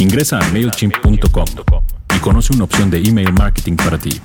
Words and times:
Ingresa 0.00 0.38
a 0.38 0.48
MailChimp.com 0.48 1.44
y 2.16 2.18
conoce 2.20 2.54
una 2.54 2.64
opción 2.64 2.90
de 2.90 3.02
email 3.06 3.34
marketing 3.34 3.76
para 3.76 3.98
ti. 3.98 4.18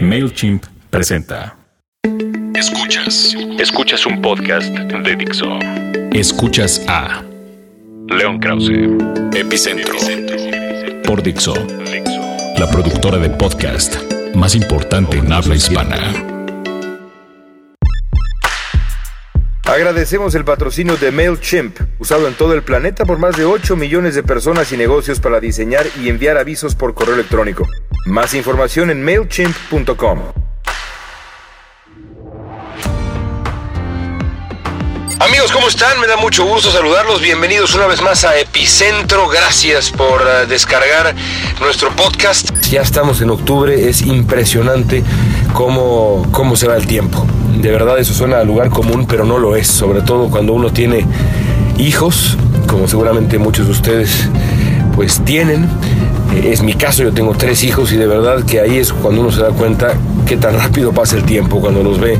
MailChimp 0.00 0.64
presenta. 0.88 1.56
Escuchas. 2.54 3.34
Escuchas 3.58 4.06
un 4.06 4.22
podcast 4.22 4.72
de 4.72 5.16
Dixo. 5.16 5.58
Escuchas 6.12 6.80
a 6.86 7.24
León 8.08 8.38
Krause. 8.38 8.70
Epicentro 9.34 9.96
por 11.04 11.24
Dixo, 11.24 11.54
la 12.56 12.70
productora 12.70 13.18
de 13.18 13.30
podcast 13.30 13.96
más 14.36 14.54
importante 14.54 15.18
en 15.18 15.32
habla 15.32 15.56
hispana. 15.56 16.31
Agradecemos 19.82 20.32
el 20.36 20.44
patrocinio 20.44 20.96
de 20.96 21.10
MailChimp, 21.10 21.76
usado 21.98 22.28
en 22.28 22.34
todo 22.34 22.54
el 22.54 22.62
planeta 22.62 23.04
por 23.04 23.18
más 23.18 23.36
de 23.36 23.44
8 23.44 23.74
millones 23.74 24.14
de 24.14 24.22
personas 24.22 24.72
y 24.72 24.76
negocios 24.76 25.18
para 25.18 25.40
diseñar 25.40 25.86
y 26.00 26.08
enviar 26.08 26.38
avisos 26.38 26.76
por 26.76 26.94
correo 26.94 27.14
electrónico. 27.14 27.66
Más 28.06 28.32
información 28.34 28.90
en 28.90 29.02
MailChimp.com. 29.02 30.20
Amigos, 35.24 35.52
¿cómo 35.52 35.68
están? 35.68 36.00
Me 36.00 36.08
da 36.08 36.16
mucho 36.16 36.44
gusto 36.44 36.72
saludarlos. 36.72 37.20
Bienvenidos 37.22 37.76
una 37.76 37.86
vez 37.86 38.02
más 38.02 38.24
a 38.24 38.36
Epicentro. 38.40 39.28
Gracias 39.28 39.92
por 39.92 40.20
uh, 40.20 40.48
descargar 40.48 41.14
nuestro 41.60 41.94
podcast. 41.94 42.50
Ya 42.72 42.80
estamos 42.82 43.20
en 43.20 43.30
octubre. 43.30 43.88
Es 43.88 44.02
impresionante 44.02 45.04
cómo, 45.52 46.26
cómo 46.32 46.56
se 46.56 46.66
va 46.66 46.76
el 46.76 46.88
tiempo. 46.88 47.24
De 47.56 47.70
verdad 47.70 48.00
eso 48.00 48.12
suena 48.14 48.38
a 48.38 48.44
lugar 48.44 48.70
común, 48.70 49.06
pero 49.06 49.24
no 49.24 49.38
lo 49.38 49.54
es. 49.54 49.68
Sobre 49.68 50.00
todo 50.02 50.28
cuando 50.28 50.54
uno 50.54 50.72
tiene 50.72 51.06
hijos, 51.78 52.36
como 52.66 52.88
seguramente 52.88 53.38
muchos 53.38 53.66
de 53.66 53.72
ustedes 53.72 54.28
pues 54.96 55.24
tienen. 55.24 55.68
Eh, 56.34 56.50
Es 56.52 56.62
mi 56.62 56.74
caso, 56.74 57.04
yo 57.04 57.12
tengo 57.12 57.34
tres 57.36 57.62
hijos 57.62 57.92
y 57.92 57.96
de 57.96 58.08
verdad 58.08 58.44
que 58.44 58.60
ahí 58.60 58.76
es 58.78 58.92
cuando 58.92 59.20
uno 59.20 59.30
se 59.30 59.40
da 59.40 59.50
cuenta 59.50 59.94
qué 60.26 60.36
tan 60.36 60.58
rápido 60.58 60.92
pasa 60.92 61.14
el 61.14 61.22
tiempo 61.22 61.60
cuando 61.60 61.84
los 61.84 62.00
ve 62.00 62.18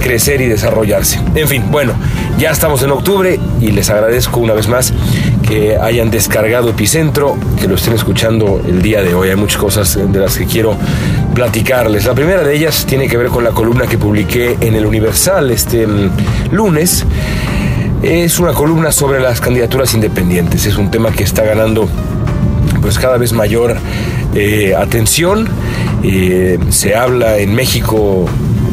crecer 0.00 0.40
y 0.40 0.46
desarrollarse. 0.46 1.20
En 1.34 1.46
fin, 1.46 1.64
bueno, 1.70 1.92
ya 2.38 2.50
estamos 2.50 2.82
en 2.82 2.90
octubre 2.90 3.38
y 3.60 3.70
les 3.70 3.90
agradezco 3.90 4.40
una 4.40 4.54
vez 4.54 4.68
más 4.68 4.92
que 5.46 5.76
hayan 5.76 6.10
descargado 6.10 6.70
Epicentro, 6.70 7.36
que 7.60 7.68
lo 7.68 7.74
estén 7.74 7.94
escuchando 7.94 8.60
el 8.66 8.82
día 8.82 9.02
de 9.02 9.14
hoy. 9.14 9.30
Hay 9.30 9.36
muchas 9.36 9.60
cosas 9.60 9.96
de 9.96 10.18
las 10.18 10.36
que 10.36 10.46
quiero 10.46 10.76
platicarles. 11.34 12.06
La 12.06 12.14
primera 12.14 12.42
de 12.42 12.54
ellas 12.54 12.86
tiene 12.86 13.08
que 13.08 13.16
ver 13.16 13.28
con 13.28 13.44
la 13.44 13.50
columna 13.50 13.86
que 13.86 13.98
publiqué 13.98 14.56
en 14.60 14.74
el 14.74 14.86
Universal 14.86 15.50
este 15.50 15.86
mm, 15.86 16.10
lunes. 16.52 17.04
Es 18.02 18.38
una 18.38 18.52
columna 18.52 18.92
sobre 18.92 19.20
las 19.20 19.40
candidaturas 19.40 19.92
independientes. 19.94 20.66
Es 20.66 20.76
un 20.76 20.90
tema 20.90 21.12
que 21.12 21.24
está 21.24 21.44
ganando 21.44 21.88
pues 22.80 22.98
cada 22.98 23.18
vez 23.18 23.32
mayor 23.32 23.76
eh, 24.34 24.74
atención. 24.76 25.48
Eh, 26.02 26.58
se 26.70 26.94
habla 26.94 27.38
en 27.38 27.54
México 27.54 28.26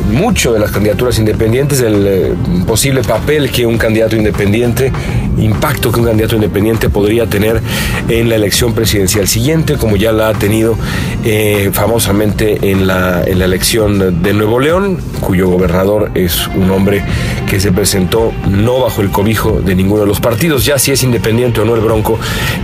mucho 0.07 0.53
de 0.53 0.59
las 0.59 0.71
candidaturas 0.71 1.19
independientes, 1.19 1.79
del 1.79 2.07
eh, 2.07 2.33
posible 2.65 3.01
papel 3.01 3.51
que 3.51 3.65
un 3.65 3.77
candidato 3.77 4.15
independiente, 4.15 4.91
impacto 5.37 5.91
que 5.91 5.99
un 5.99 6.05
candidato 6.05 6.35
independiente 6.35 6.89
podría 6.89 7.27
tener 7.27 7.61
en 8.09 8.29
la 8.29 8.35
elección 8.35 8.73
presidencial 8.73 9.27
siguiente, 9.27 9.75
como 9.75 9.95
ya 9.95 10.11
la 10.11 10.29
ha 10.29 10.33
tenido 10.33 10.77
eh, 11.23 11.69
famosamente 11.73 12.71
en 12.71 12.87
la, 12.87 13.23
en 13.25 13.39
la 13.39 13.45
elección 13.45 14.21
de 14.21 14.33
Nuevo 14.33 14.59
León, 14.59 14.97
cuyo 15.19 15.49
gobernador 15.49 16.11
es 16.15 16.47
un 16.47 16.71
hombre 16.71 17.03
que 17.49 17.59
se 17.59 17.71
presentó 17.71 18.33
no 18.49 18.79
bajo 18.79 19.01
el 19.01 19.09
cobijo 19.09 19.61
de 19.61 19.75
ninguno 19.75 20.01
de 20.01 20.07
los 20.07 20.19
partidos, 20.19 20.65
ya 20.65 20.79
si 20.79 20.91
es 20.91 21.03
independiente 21.03 21.61
o 21.61 21.65
no 21.65 21.75
el 21.75 21.81
Bronco, 21.81 22.19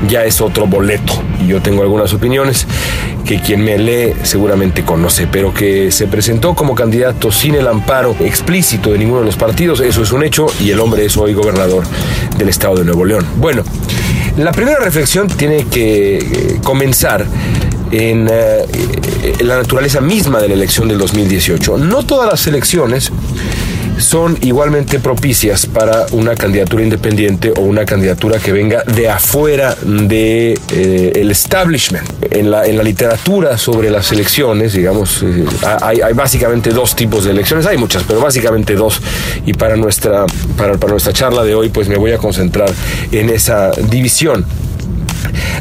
ya 0.08 0.23
es 0.25 0.41
otro 0.41 0.67
boleto. 0.67 1.14
Y 1.44 1.47
yo 1.47 1.61
tengo 1.61 1.81
algunas 1.81 2.14
opiniones 2.14 2.67
que 3.26 3.40
quien 3.40 3.64
me 3.64 3.78
lee 3.78 4.14
seguramente 4.24 4.84
conoce, 4.84 5.28
pero 5.28 5.54
que 5.54 5.92
se 5.92 6.08
presentó 6.08 6.54
como 6.54 6.76
candidato 6.76 7.32
sin 7.32 7.56
el 7.56 7.68
amparo 7.68 8.16
explícito 8.20 8.92
de 8.92 9.00
ninguno 9.00 9.22
de 9.22 9.26
los 9.26 9.38
partidos, 9.38 9.80
eso 9.80 10.04
es 10.04 10.11
un 10.11 10.23
hecho 10.23 10.48
y 10.60 10.72
el 10.72 10.80
hombre 10.80 11.06
es 11.06 11.16
hoy 11.17 11.33
gobernador 11.33 11.83
del 12.38 12.50
estado 12.50 12.76
de 12.76 12.86
Nuevo 12.86 13.06
León. 13.06 13.26
Bueno, 13.38 13.64
la 14.38 14.52
primera 14.52 14.80
reflexión 14.80 15.28
tiene 15.28 15.66
que 15.66 16.17
eh, 16.17 16.60
comenzar 16.64 17.26
en, 17.92 18.28
eh, 18.30 18.66
en 19.39 19.48
la 19.48 19.58
naturaleza 19.58 20.02
misma 20.02 20.42
de 20.42 20.50
la 20.50 20.56
elección 20.56 20.88
del 20.88 20.98
2018. 20.98 21.78
No 21.78 22.04
todas 22.04 22.30
las 22.30 22.45
elecciones 22.48 23.12
son 23.98 24.37
igualmente 24.42 24.99
propicias 24.99 25.65
para 25.65 26.05
una 26.11 26.36
candidatura 26.36 26.83
independiente 26.83 27.52
o 27.55 27.61
una 27.61 27.86
candidatura 27.86 28.39
que 28.39 28.52
venga 28.52 28.83
de 28.83 29.09
afuera 29.09 29.76
de 29.83 30.59
eh, 30.71 31.11
el 31.15 31.31
establishment. 31.31 32.08
En 32.32 32.49
la, 32.49 32.65
en 32.65 32.77
la 32.77 32.83
literatura 32.83 33.58
sobre 33.58 33.89
las 33.92 34.11
elecciones, 34.11 34.73
digamos, 34.73 35.23
eh, 35.23 35.45
hay, 35.82 36.02
hay 36.02 36.14
básicamente 36.14 36.71
dos 36.71 36.95
tipos 36.95 37.26
de 37.26 37.32
elecciones, 37.32 37.65
hay 37.65 37.77
muchas, 37.77 38.03
pero 38.03 38.20
básicamente 38.20 38.73
dos. 38.76 39.02
Y 39.45 39.53
para 39.53 39.76
nuestra, 39.76 40.26
para, 40.58 40.77
para 40.77 40.92
nuestra 40.92 41.14
charla 41.14 41.43
de 41.43 41.53
hoy, 41.53 41.70
pues 41.70 41.87
me 41.87 41.98
voy 41.98 42.11
a 42.11 42.17
concentrar 42.17 42.71
en 43.11 43.30
esa 43.30 43.71
división 43.71 44.45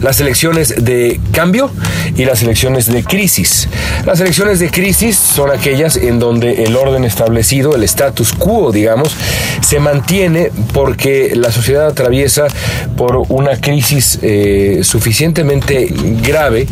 las 0.01 0.21
elecciones 0.21 0.85
de 0.85 1.21
cambio 1.33 1.71
y 2.17 2.25
las 2.25 2.43
elecciones 2.43 2.87
de 2.87 3.05
crisis. 3.05 3.69
Las 4.05 4.21
elecciones 4.21 4.59
de 4.59 4.71
crisis 4.71 5.17
son 5.17 5.51
aquellas 5.51 5.97
en 5.97 6.19
donde 6.19 6.65
el 6.65 6.77
orden 6.77 7.05
establecido, 7.05 7.75
el 7.75 7.85
status 7.85 8.33
quo, 8.33 8.73
digamos, 8.73 9.15
se 9.61 9.81
mantiene 9.81 10.51
porque 10.73 11.33
la 11.35 11.53
sociedad 11.53 11.87
atraviesa 11.87 12.47
por 12.97 13.23
una 13.29 13.61
crisis 13.61 14.19
eh, 14.23 14.81
suficientemente 14.83 15.93
grave 16.23 16.67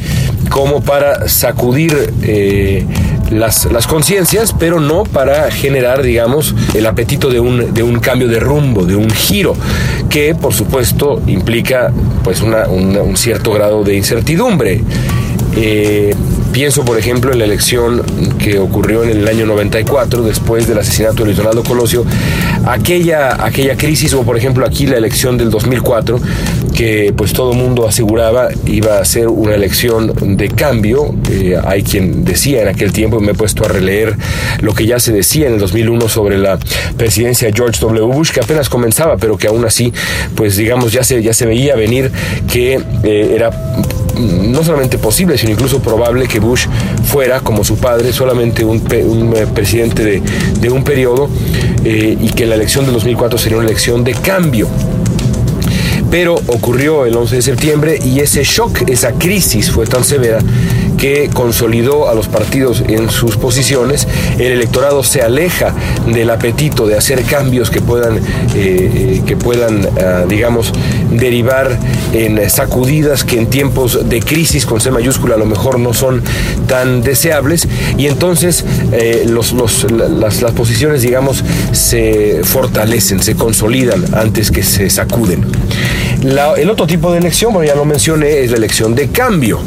como 0.49 0.83
para 0.83 1.29
sacudir 1.29 2.13
eh, 2.23 2.85
las, 3.31 3.67
las 3.67 3.87
conciencias, 3.87 4.55
pero 4.59 4.81
no 4.81 5.05
para 5.05 5.51
generar, 5.51 6.03
digamos, 6.03 6.55
el 6.75 6.87
apetito 6.87 7.31
de 7.31 7.41
un, 7.41 7.73
de 7.73 7.83
un 7.83 8.01
cambio 8.01 8.29
de 8.29 8.41
rumbo, 8.41 8.85
de 8.85 8.97
un 8.97 9.11
giro, 9.11 9.55
que 10.09 10.35
por 10.35 10.53
supuesto 10.53 11.23
implica 11.27 11.93
pues 12.25 12.43
una, 12.43 12.67
un 12.99 13.17
cierto 13.17 13.53
grado 13.53 13.85
de 13.85 13.97
incertidumbre. 13.97 14.83
Eh, 15.57 16.15
pienso, 16.53 16.85
por 16.85 16.99
ejemplo, 16.99 17.33
en 17.33 17.39
la 17.39 17.45
elección 17.45 18.03
que 18.39 18.59
ocurrió 18.59 19.05
en 19.05 19.11
el 19.11 19.29
año 19.29 19.47
94, 19.47 20.23
después 20.23 20.67
del 20.67 20.79
asesinato 20.79 21.17
de 21.17 21.25
Luis 21.27 21.37
Donaldo 21.37 21.63
Colosio, 21.63 22.05
aquella, 22.67 23.45
aquella 23.45 23.77
crisis, 23.77 24.15
o 24.15 24.23
por 24.23 24.37
ejemplo 24.37 24.67
aquí 24.67 24.87
la 24.87 24.97
elección 24.97 25.37
del 25.37 25.51
2004, 25.51 26.21
que 26.75 27.13
pues 27.17 27.33
todo 27.33 27.53
mundo 27.53 27.87
aseguraba 27.87 28.49
iba 28.67 28.99
a 28.99 29.05
ser 29.05 29.29
una 29.29 29.55
elección 29.55 30.13
de 30.37 30.49
cambio. 30.49 31.15
Eh, 31.31 31.57
hay 31.63 31.83
quien 31.83 32.25
decía 32.25 32.63
en 32.63 32.69
aquel 32.69 32.93
tiempo, 32.93 33.21
me 33.21 33.33
he 33.33 33.35
puesto 33.35 33.65
a 33.65 33.69
releer 33.69 34.17
lo 34.61 34.75
que 34.75 34.87
ya 34.87 34.99
se 34.99 35.13
decía 35.13 35.47
en 35.49 35.55
el 35.55 35.61
2001 35.61 36.09
sobre 36.09 36.39
la 36.39 36.59
presidencia 36.97 37.49
de 37.49 37.55
George 37.55 37.81
W. 37.81 38.07
Bush, 38.07 38.31
que 38.31 38.41
apenas 38.41 38.69
comenzaba, 38.69 39.17
pero 39.17 39.37
que 39.37 39.49
aún 39.49 39.65
así, 39.65 39.93
pues 40.35 40.57
digamos, 40.57 40.93
ya 40.93 41.03
se, 41.03 41.23
ya 41.23 41.33
se 41.33 41.47
veía 41.47 41.75
venir 41.77 42.11
que 42.51 42.81
eh, 43.05 43.33
era 43.35 43.51
no 44.21 44.63
solamente 44.63 44.99
posible, 44.99 45.39
sino 45.39 45.53
incluso 45.53 45.81
probable 45.81 46.27
que 46.29 46.41
Bush 46.41 46.67
fuera, 47.05 47.41
como 47.41 47.65
su 47.65 47.77
padre, 47.77 48.13
solamente 48.13 48.65
un, 48.65 48.83
un 49.07 49.35
presidente 49.55 50.05
de, 50.05 50.23
de, 50.61 50.71
un 50.71 50.85
periodo 50.85 51.29
eh, 51.85 52.17
y 52.21 52.29
que 52.31 52.47
la 52.47 52.55
elección 52.55 52.87
de 52.87 52.93
2004 52.93 53.39
sería 53.39 53.59
una 53.59 53.67
elección 53.67 54.05
de 54.05 54.13
cambio. 54.13 54.69
Pero 56.11 56.35
ocurrió 56.35 57.07
el 57.07 57.17
11 57.17 57.37
de 57.37 57.43
septiembre 57.43 57.99
y 58.03 58.21
ese 58.21 58.45
shock, 58.45 58.89
esa 58.89 59.13
crisis 59.13 59.71
fue 59.71 59.87
tan 59.87 60.05
severa 60.05 60.41
que 61.01 61.31
consolidó 61.33 62.09
a 62.09 62.15
los 62.15 62.29
partidos 62.29 62.85
en 62.87 63.11
sus 63.11 63.37
posiciones. 63.37 64.07
El 64.39 64.53
electorado 64.53 65.03
se 65.03 65.23
aleja 65.23 65.75
del 66.07 66.29
apetito 66.31 66.87
de 66.87 66.97
hacer 66.97 67.23
cambios 67.25 67.71
que 67.71 67.81
puedan, 67.81 68.21
eh, 68.55 69.23
que 69.27 69.37
puedan 69.37 69.87
uh, 69.87 70.29
digamos, 70.29 70.73
derivar 71.11 71.79
en 72.13 72.49
sacudidas 72.51 73.25
que 73.25 73.39
en 73.39 73.47
tiempos 73.47 74.09
de 74.09 74.21
crisis 74.21 74.67
con 74.67 74.81
C 74.81 74.91
mayúscula 74.91 75.37
a 75.37 75.39
lo 75.39 75.47
mejor 75.47 75.79
no 75.79 75.95
son 75.95 76.23
tan 76.67 77.03
deseables. 77.03 77.67
Y 77.97 78.07
entonces 78.07 78.65
eh, 78.93 79.25
los, 79.27 79.55
las, 79.91 80.41
posiciones, 80.53 81.01
digamos, 81.01 81.43
se 81.73 82.41
fortalecen, 82.45 83.23
se 83.23 83.37
consolidan 83.37 84.05
antes 84.15 84.51
que 84.51 84.63
se 84.63 84.91
sacuden. 84.91 85.47
El 86.23 86.69
otro 86.69 86.87
tipo 86.87 87.11
de 87.13 87.19
elección, 87.19 87.55
bueno, 87.55 87.67
ya 87.67 87.75
lo 87.75 87.87
mencioné, 87.87 88.41
es 88.41 88.51
la 88.51 88.59
elección 88.59 88.95
de 88.95 89.09
cambio. 89.09 89.61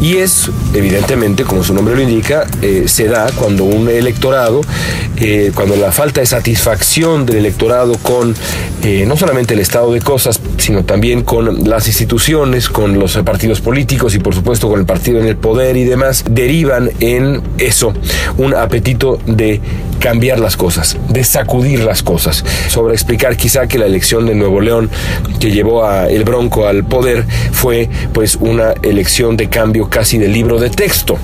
Y 0.00 0.18
es, 0.18 0.50
evidentemente, 0.74 1.44
como 1.44 1.64
su 1.64 1.74
nombre 1.74 1.96
lo 1.96 2.02
indica, 2.02 2.46
eh, 2.62 2.84
se 2.86 3.06
da 3.06 3.26
cuando 3.34 3.64
un 3.64 3.88
electorado, 3.88 4.60
eh, 5.16 5.50
cuando 5.54 5.74
la 5.76 5.90
falta 5.90 6.20
de 6.20 6.26
satisfacción 6.26 7.26
del 7.26 7.36
electorado 7.36 7.96
con 7.98 8.34
eh, 8.84 9.04
no 9.06 9.16
solamente 9.16 9.54
el 9.54 9.60
estado 9.60 9.92
de 9.92 10.00
cosas, 10.00 10.40
sino 10.56 10.84
también 10.84 11.22
con 11.22 11.68
las 11.68 11.88
instituciones, 11.88 12.68
con 12.68 12.98
los 12.98 13.16
partidos 13.18 13.60
políticos 13.60 14.14
y 14.14 14.20
por 14.20 14.34
supuesto 14.34 14.68
con 14.68 14.78
el 14.78 14.86
partido 14.86 15.18
en 15.18 15.26
el 15.26 15.36
poder 15.36 15.76
y 15.76 15.84
demás, 15.84 16.24
derivan 16.30 16.90
en 17.00 17.42
eso, 17.58 17.92
un 18.36 18.54
apetito 18.54 19.18
de 19.26 19.60
cambiar 19.98 20.40
las 20.40 20.56
cosas, 20.56 20.96
de 21.08 21.24
sacudir 21.24 21.80
las 21.80 22.02
cosas, 22.02 22.44
sobre 22.68 22.94
explicar 22.94 23.36
quizá 23.36 23.66
que 23.66 23.78
la 23.78 23.86
elección 23.86 24.26
de 24.26 24.34
Nuevo 24.34 24.60
León 24.60 24.90
que 25.40 25.50
llevó 25.50 25.84
a 25.84 26.08
el 26.08 26.24
Bronco 26.24 26.66
al 26.66 26.84
poder 26.84 27.24
fue 27.52 27.88
pues 28.12 28.36
una 28.36 28.72
elección 28.82 29.36
de 29.36 29.48
cambio 29.48 29.88
casi 29.88 30.18
de 30.18 30.28
libro 30.28 30.58
de 30.58 30.70
texto. 30.70 31.18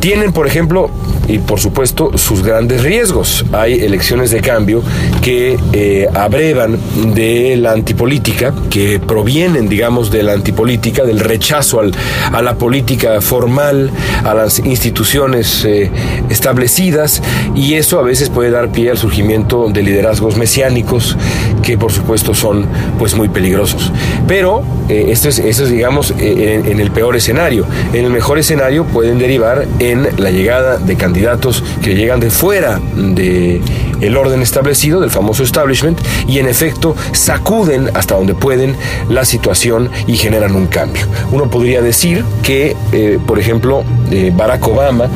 Tienen, 0.00 0.32
por 0.32 0.46
ejemplo, 0.46 0.90
y 1.28 1.38
por 1.38 1.60
supuesto 1.60 2.16
sus 2.16 2.42
grandes 2.42 2.82
riesgos. 2.82 3.44
Hay 3.52 3.80
elecciones 3.84 4.30
de 4.30 4.40
cambio 4.40 4.82
que 5.22 5.58
eh, 5.72 6.08
abrevan 6.14 6.78
de 7.14 7.56
la 7.56 7.72
antipolítica, 7.72 8.54
que 8.70 9.00
provienen, 9.00 9.68
digamos, 9.68 10.10
de 10.10 10.22
la 10.22 10.32
antipolítica, 10.32 11.04
del 11.04 11.20
rechazo 11.20 11.80
al, 11.80 11.92
a 12.32 12.42
la 12.42 12.56
política 12.56 13.20
formal, 13.20 13.90
a 14.24 14.34
las 14.34 14.58
instituciones 14.60 15.64
eh, 15.64 15.90
establecidas, 16.28 17.22
y 17.54 17.74
eso 17.74 17.98
a 17.98 18.02
veces 18.02 18.30
puede 18.30 18.50
dar 18.50 18.70
pie 18.70 18.90
al 18.90 18.98
surgimiento 18.98 19.68
de 19.68 19.82
liderazgos 19.82 20.36
mesiánicos 20.36 21.16
que 21.62 21.76
por 21.76 21.92
supuesto 21.92 22.34
son 22.34 22.66
pues 22.98 23.14
muy 23.14 23.28
peligrosos. 23.28 23.92
Pero 24.28 24.62
eh, 24.88 25.06
esto, 25.08 25.28
es, 25.28 25.70
digamos, 25.70 26.12
en, 26.18 26.66
en 26.66 26.80
el 26.80 26.90
peor 26.90 27.16
escenario. 27.16 27.66
En 27.92 28.04
el 28.04 28.10
mejor 28.10 28.38
escenario 28.38 28.84
pueden 28.84 29.18
derivar 29.18 29.66
en 29.78 30.06
la 30.18 30.30
llegada 30.30 30.78
de 30.78 30.96
candidatos 30.96 31.15
candidatos 31.16 31.64
que 31.82 31.94
llegan 31.94 32.20
de 32.20 32.28
fuera 32.28 32.78
de 32.94 33.62
el 34.02 34.16
orden 34.18 34.42
establecido 34.42 35.00
del 35.00 35.10
famoso 35.10 35.44
establishment 35.44 35.98
y 36.28 36.40
en 36.40 36.46
efecto 36.46 36.94
sacuden 37.12 37.90
hasta 37.94 38.16
donde 38.16 38.34
pueden 38.34 38.76
la 39.08 39.24
situación 39.24 39.88
y 40.06 40.18
generan 40.18 40.54
un 40.54 40.66
cambio. 40.66 41.06
Uno 41.32 41.48
podría 41.48 41.80
decir 41.80 42.22
que, 42.42 42.76
eh, 42.92 43.18
por 43.26 43.38
ejemplo, 43.38 43.82
eh, 44.10 44.30
Barack 44.36 44.68
Obama 44.68 45.08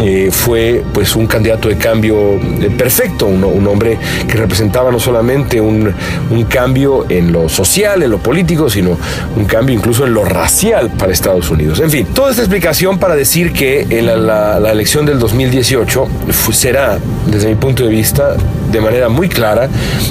eh, 0.00 0.28
fue 0.30 0.84
pues 0.92 1.16
un 1.16 1.26
candidato 1.26 1.68
de 1.68 1.76
cambio 1.76 2.34
eh, 2.34 2.70
perfecto, 2.76 3.26
un, 3.26 3.66
hombre 3.66 3.98
que 4.28 4.36
representaba 4.36 4.92
no 4.92 5.00
solamente 5.00 5.60
un, 5.60 5.92
un, 6.30 6.44
cambio 6.44 7.06
en 7.08 7.32
lo 7.32 7.48
social, 7.48 8.02
en 8.02 8.10
lo 8.10 8.18
político, 8.18 8.70
sino 8.70 8.96
un 9.36 9.44
cambio 9.44 9.74
incluso 9.74 10.06
en 10.06 10.14
lo 10.14 10.24
racial 10.24 10.90
para 10.90 11.12
Estados 11.12 11.50
Unidos. 11.50 11.80
En 11.80 11.90
fin, 11.90 12.06
toda 12.14 12.30
esta 12.30 12.42
explicación 12.42 12.98
para 12.98 13.16
decir 13.16 13.52
que 13.52 13.86
la, 14.02 14.58
elección 14.70 15.04
del 15.04 15.18
2018 15.18 16.06
será, 16.52 16.98
desde 17.26 17.48
mi 17.48 17.56
punto 17.56 17.82
de 17.82 17.90
vista, 17.90 18.36
de 18.70 18.80
manera 18.80 19.08
muy 19.08 19.28
clara, 19.28 19.68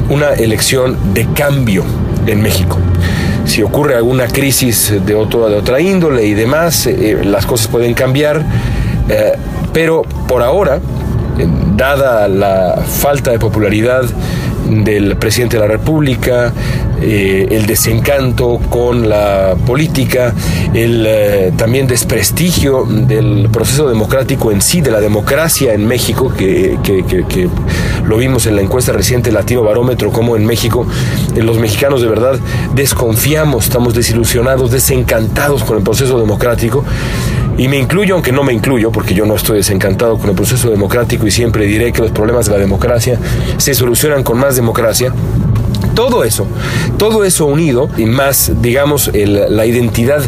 una 0.10 0.34
elección 0.34 1.14
de 1.14 1.28
cambio 1.34 1.84
en 2.26 2.42
México 2.42 2.78
si 3.46 3.64
ocurre 3.64 3.96
alguna 3.96 4.28
crisis 4.28 4.94
de, 5.06 5.16
otro, 5.16 5.48
de 5.48 5.56
otra 5.56 5.80
índole 5.80 6.26
y 6.26 6.34
demás, 6.34 6.86
eh, 6.86 7.22
las 7.24 7.46
cosas 7.46 7.70
pueden 7.70 7.94
cambiar. 7.94 8.44
Pero 9.74 10.04
por 10.28 10.42
ahora, 10.44 10.80
dada 11.76 12.28
la 12.28 12.84
falta 12.86 13.32
de 13.32 13.40
popularidad 13.40 14.06
del 14.70 15.16
presidente 15.16 15.58
de 15.58 15.62
la 15.62 15.68
República, 15.68 16.52
eh, 17.02 17.48
el 17.52 17.66
desencanto 17.66 18.60
con 18.70 19.08
la 19.08 19.56
política, 19.66 20.34
el 20.74 21.06
eh, 21.08 21.54
también 21.56 21.88
desprestigio 21.88 22.86
del 22.86 23.50
proceso 23.52 23.88
democrático 23.88 24.52
en 24.52 24.62
sí, 24.62 24.82
de 24.82 24.92
la 24.92 25.00
democracia 25.00 25.74
en 25.74 25.88
México, 25.88 26.34
que, 26.36 26.78
que, 26.84 27.04
que, 27.06 27.50
lo 28.06 28.18
vimos 28.18 28.46
en 28.46 28.56
la 28.56 28.62
encuesta 28.62 28.94
reciente 28.94 29.32
Latino 29.32 29.64
Barómetro, 29.64 30.12
como 30.12 30.36
en 30.36 30.46
México 30.46 30.88
eh, 31.36 31.44
los 31.44 31.60
mexicanos 31.60 32.02
de 32.02 32.08
verdad 32.08 32.40
desconfiamos, 32.74 33.66
estamos 33.66 33.94
desilusionados, 33.94 34.72
desencantados 34.72 35.64
con 35.64 35.78
el 35.78 35.84
proceso 35.84 36.20
democrático. 36.20 36.84
Y 37.58 37.68
me 37.68 37.78
incluyo, 37.78 38.14
aunque 38.14 38.32
no 38.32 38.44
me 38.44 38.54
incluyo, 38.54 38.92
porque 38.92 39.16
yo 39.16 39.26
no 39.26 39.36
estoy 39.36 39.58
desencantado 39.58 40.18
con 40.18 40.30
el 40.30 40.36
proceso 40.36 40.70
democrático 40.70 41.26
y 41.26 41.32
siempre 41.32 41.66
diré 41.66 41.92
que 41.92 42.02
los 42.02 42.12
problemas 42.12 42.46
de 42.46 42.52
la 42.52 42.60
democracia 42.60 43.20
se 43.58 43.74
solucionan 43.74 44.24
con 44.24 44.38
más 44.38 44.56
democracia. 44.56 45.12
Todo 45.96 46.24
eso, 46.24 46.48
todo 46.98 47.24
eso 47.24 47.46
unido 47.46 47.90
y 47.98 48.06
más, 48.06 48.52
digamos, 48.62 49.12
la 49.14 49.66
identidad 49.66 50.22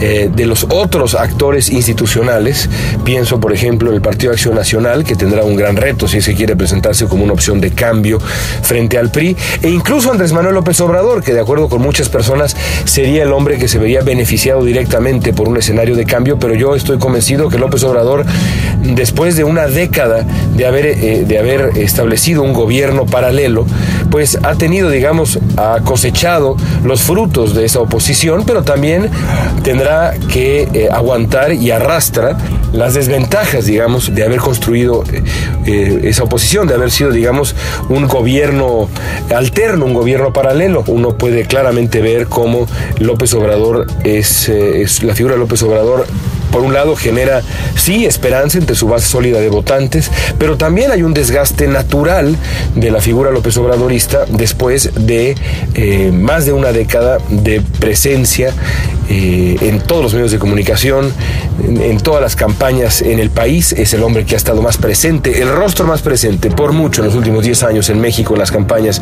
eh, 0.00 0.30
de 0.32 0.46
los 0.46 0.64
otros 0.70 1.14
actores 1.14 1.70
institucionales, 1.70 2.68
pienso, 3.04 3.40
por 3.40 3.52
ejemplo, 3.52 3.90
en 3.90 3.96
el 3.96 4.02
Partido 4.02 4.32
Acción 4.32 4.54
Nacional, 4.54 5.04
que 5.04 5.16
tendrá 5.16 5.42
un 5.42 5.56
gran 5.56 5.76
reto 5.76 6.06
si 6.06 6.20
se 6.20 6.34
quiere 6.34 6.56
presentarse 6.56 7.06
como 7.06 7.24
una 7.24 7.32
opción 7.32 7.60
de 7.60 7.70
cambio 7.70 8.18
frente 8.62 8.98
al 8.98 9.10
PRI, 9.10 9.36
e 9.62 9.68
incluso 9.68 10.10
Andrés 10.10 10.32
Manuel 10.32 10.54
López 10.54 10.80
Obrador, 10.80 11.22
que 11.22 11.32
de 11.32 11.40
acuerdo 11.40 11.68
con 11.68 11.82
muchas 11.82 12.08
personas 12.08 12.56
sería 12.84 13.22
el 13.22 13.32
hombre 13.32 13.58
que 13.58 13.68
se 13.68 13.78
vería 13.78 14.02
beneficiado 14.02 14.64
directamente 14.64 15.32
por 15.32 15.48
un 15.48 15.56
escenario 15.56 15.96
de 15.96 16.04
cambio, 16.04 16.38
pero 16.38 16.54
yo 16.54 16.74
estoy 16.74 16.98
convencido 16.98 17.48
que 17.48 17.58
López 17.58 17.82
Obrador, 17.84 18.24
después 18.82 19.36
de 19.36 19.44
una 19.44 19.66
década 19.66 20.26
de 20.56 20.66
haber, 20.66 20.86
eh, 20.86 21.24
de 21.26 21.38
haber 21.38 21.70
establecido 21.76 22.42
un 22.42 22.52
gobierno 22.52 23.06
paralelo, 23.06 23.66
pues 24.10 24.38
ha 24.42 24.54
tenido, 24.54 24.90
digamos, 24.96 25.38
ha 25.56 25.80
cosechado 25.84 26.56
los 26.82 27.02
frutos 27.02 27.54
de 27.54 27.66
esa 27.66 27.80
oposición, 27.80 28.44
pero 28.46 28.62
también 28.62 29.10
tendrá 29.62 30.14
que 30.32 30.68
eh, 30.72 30.88
aguantar 30.90 31.52
y 31.52 31.70
arrastra 31.70 32.36
las 32.72 32.94
desventajas, 32.94 33.66
digamos, 33.66 34.14
de 34.14 34.24
haber 34.24 34.38
construido 34.38 35.04
eh, 35.66 36.00
esa 36.04 36.24
oposición, 36.24 36.66
de 36.66 36.74
haber 36.74 36.90
sido, 36.90 37.10
digamos, 37.10 37.54
un 37.88 38.08
gobierno 38.08 38.88
alterno, 39.34 39.84
un 39.84 39.94
gobierno 39.94 40.32
paralelo. 40.32 40.82
Uno 40.86 41.16
puede 41.18 41.44
claramente 41.44 42.00
ver 42.00 42.26
cómo 42.26 42.66
López 42.98 43.34
Obrador 43.34 43.86
es, 44.02 44.48
eh, 44.48 44.82
es 44.82 45.02
la 45.02 45.14
figura 45.14 45.34
de 45.34 45.40
López 45.40 45.62
Obrador 45.62 46.06
por 46.50 46.62
un 46.62 46.72
lado 46.72 46.96
genera, 46.96 47.42
sí, 47.76 48.06
esperanza 48.06 48.58
entre 48.58 48.76
su 48.76 48.88
base 48.88 49.06
sólida 49.06 49.40
de 49.40 49.48
votantes, 49.48 50.10
pero 50.38 50.56
también 50.56 50.90
hay 50.90 51.02
un 51.02 51.14
desgaste 51.14 51.68
natural 51.68 52.36
de 52.74 52.90
la 52.90 53.00
figura 53.00 53.30
López 53.30 53.56
Obradorista 53.56 54.24
después 54.28 54.90
de 54.94 55.34
eh, 55.74 56.10
más 56.12 56.46
de 56.46 56.52
una 56.52 56.72
década 56.72 57.18
de 57.28 57.60
presencia 57.80 58.52
eh, 59.08 59.56
en 59.60 59.80
todos 59.80 60.02
los 60.02 60.14
medios 60.14 60.32
de 60.32 60.38
comunicación, 60.40 61.12
en, 61.64 61.98
todas 61.98 62.20
las 62.20 62.34
campañas 62.34 63.02
en 63.02 63.20
el 63.20 63.30
país. 63.30 63.72
Es 63.72 63.94
el 63.94 64.02
hombre 64.02 64.24
que 64.24 64.34
ha 64.34 64.36
estado 64.36 64.62
más 64.62 64.78
presente, 64.78 65.42
el 65.42 65.48
rostro 65.48 65.86
más 65.86 66.02
presente 66.02 66.50
por 66.50 66.72
mucho 66.72 67.02
en 67.02 67.06
los 67.06 67.14
últimos 67.14 67.44
10 67.44 67.62
años 67.64 67.88
en 67.88 68.00
México, 68.00 68.34
en 68.34 68.40
las 68.40 68.50
campañas 68.50 69.00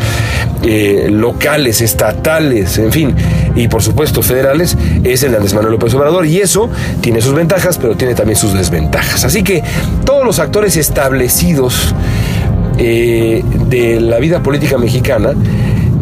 eh, 0.62 1.08
locales, 1.11 1.81
estatales, 1.81 2.76
en 2.76 2.93
fin, 2.93 3.14
y 3.55 3.69
por 3.69 3.82
supuesto 3.82 4.23
federales, 4.23 4.76
es 5.05 5.23
el 5.23 5.35
Andrés 5.35 5.55
Manuel 5.55 5.73
López 5.73 5.94
Obrador. 5.94 6.26
Y 6.26 6.38
eso 6.38 6.69
tiene 7.00 7.23
sus 7.23 7.33
ventajas, 7.34 7.78
pero 7.78 7.96
tiene 7.96 8.14
también 8.14 8.36
sus 8.38 8.52
desventajas. 8.52 9.25
Así 9.25 9.42
que 9.42 9.62
todos 10.04 10.25
los 10.25 10.38
actores 10.38 10.76
establecidos 10.76 11.94
eh, 12.76 13.44
de 13.69 14.00
la 14.00 14.19
vida 14.19 14.42
política 14.42 14.78
mexicana, 14.78 15.32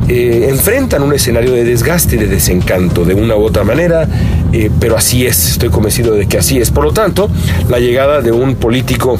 eh, 0.08 0.46
enfrentan 0.48 1.02
un 1.02 1.12
escenario 1.12 1.52
de 1.52 1.64
desgaste, 1.64 2.16
de 2.16 2.26
desencanto, 2.26 3.04
de 3.04 3.12
una 3.14 3.36
u 3.36 3.42
otra 3.42 3.62
manera, 3.62 4.08
eh, 4.52 4.70
pero 4.80 4.96
así 4.96 5.26
es, 5.26 5.50
estoy 5.50 5.68
convencido 5.68 6.14
de 6.14 6.26
que 6.26 6.38
así 6.38 6.58
es. 6.58 6.70
Por 6.70 6.84
lo 6.84 6.92
tanto, 6.92 7.28
la 7.68 7.78
llegada 7.78 8.22
de 8.22 8.32
un 8.32 8.56
político 8.56 9.18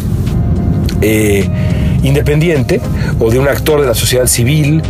independiente 2.02 2.81
o 3.19 3.28
de 3.28 3.38
un 3.40 3.49
actor 3.49 3.81
de 3.81 3.88
la 3.88 3.95
sociedad 3.95 4.26
civil 4.26 4.81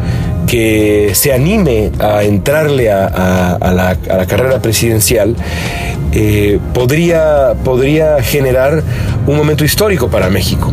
que 0.52 1.12
se 1.14 1.32
anime 1.32 1.92
a 1.98 2.24
entrarle 2.24 2.92
a, 2.92 3.56
la, 3.58 3.96
carrera 4.26 4.60
presidencial, 4.60 5.34
eh, 6.12 6.58
podría, 6.74 7.54
podría 7.64 8.22
generar 8.22 8.82
un 9.26 9.34
momento 9.34 9.64
histórico 9.64 10.10
para 10.10 10.28
México. 10.28 10.70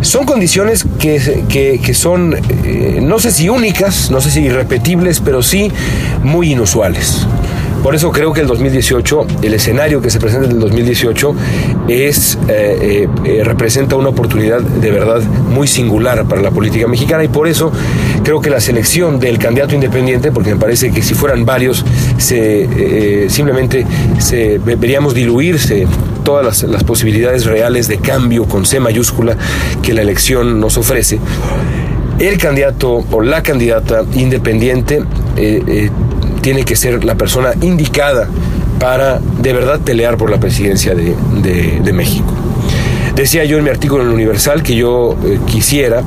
Son 0.00 0.26
condiciones 0.26 0.84
que, 0.98 1.44
que, 1.48 1.78
que 1.80 1.94
son, 1.94 2.34
eh, 2.64 2.98
no 3.00 3.20
sé 3.20 3.30
si 3.30 3.48
únicas, 3.48 4.10
no 4.10 4.20
sé 4.20 4.32
si 4.32 4.40
irrepetibles, 4.40 5.20
pero 5.20 5.44
sí 5.44 5.70
muy 6.24 6.50
inusuales. 6.50 7.24
Por 7.82 7.94
eso 7.94 8.12
creo 8.12 8.32
que 8.32 8.42
el 8.42 8.46
2018, 8.46 9.26
el 9.42 9.54
escenario 9.54 10.02
que 10.02 10.10
se 10.10 10.20
presenta 10.20 10.46
en 10.46 10.52
el 10.52 10.60
2018, 10.60 11.34
es, 11.88 12.38
eh, 12.48 13.08
eh, 13.24 13.42
representa 13.42 13.96
una 13.96 14.10
oportunidad 14.10 14.60
de 14.60 14.90
verdad 14.90 15.22
muy 15.22 15.66
singular 15.66 16.26
para 16.26 16.42
la 16.42 16.50
política 16.50 16.86
mexicana 16.86 17.24
y 17.24 17.28
por 17.28 17.48
eso 17.48 17.72
creo 18.22 18.40
que 18.42 18.50
la 18.50 18.60
selección 18.60 19.18
del 19.18 19.38
candidato 19.38 19.74
independiente, 19.74 20.30
porque 20.30 20.50
me 20.50 20.60
parece 20.60 20.90
que 20.90 21.00
si 21.00 21.14
fueran 21.14 21.46
varios, 21.46 21.84
se, 22.18 23.24
eh, 23.24 23.30
simplemente 23.30 23.86
se, 24.18 24.58
veríamos 24.58 25.14
diluirse 25.14 25.86
todas 26.22 26.62
las, 26.64 26.84
posibilidades 26.84 27.46
reales 27.46 27.88
de 27.88 27.98
cambio 27.98 28.44
con 28.44 28.66
C 28.66 28.78
mayúscula 28.78 29.36
que 29.82 29.94
la 29.94 30.02
elección 30.02 30.60
nos 30.60 30.76
ofrece. 30.76 31.18
El 32.18 32.36
candidato 32.36 33.04
o 33.10 33.22
la 33.22 33.42
candidata 33.42 34.04
independiente 34.14 35.02
tiene 36.40 36.64
que 36.64 36.76
ser 36.76 37.04
la 37.04 37.14
persona 37.14 37.50
indicada 37.60 38.28
para 38.78 39.18
de 39.18 39.52
verdad 39.52 39.80
pelear 39.80 40.16
por 40.16 40.30
la 40.30 40.40
presidencia 40.40 40.94
de, 40.94 41.92
México. 41.92 42.32
Decía 43.14 43.44
yo 43.44 43.58
en 43.58 43.64
mi 43.64 43.70
artículo 43.70 44.02
en 44.02 44.08
el 44.08 44.14
Universal 44.14 44.62
que 44.62 44.74
yo 44.74 45.16
eh, 45.24 45.38
quisiera 45.46 46.02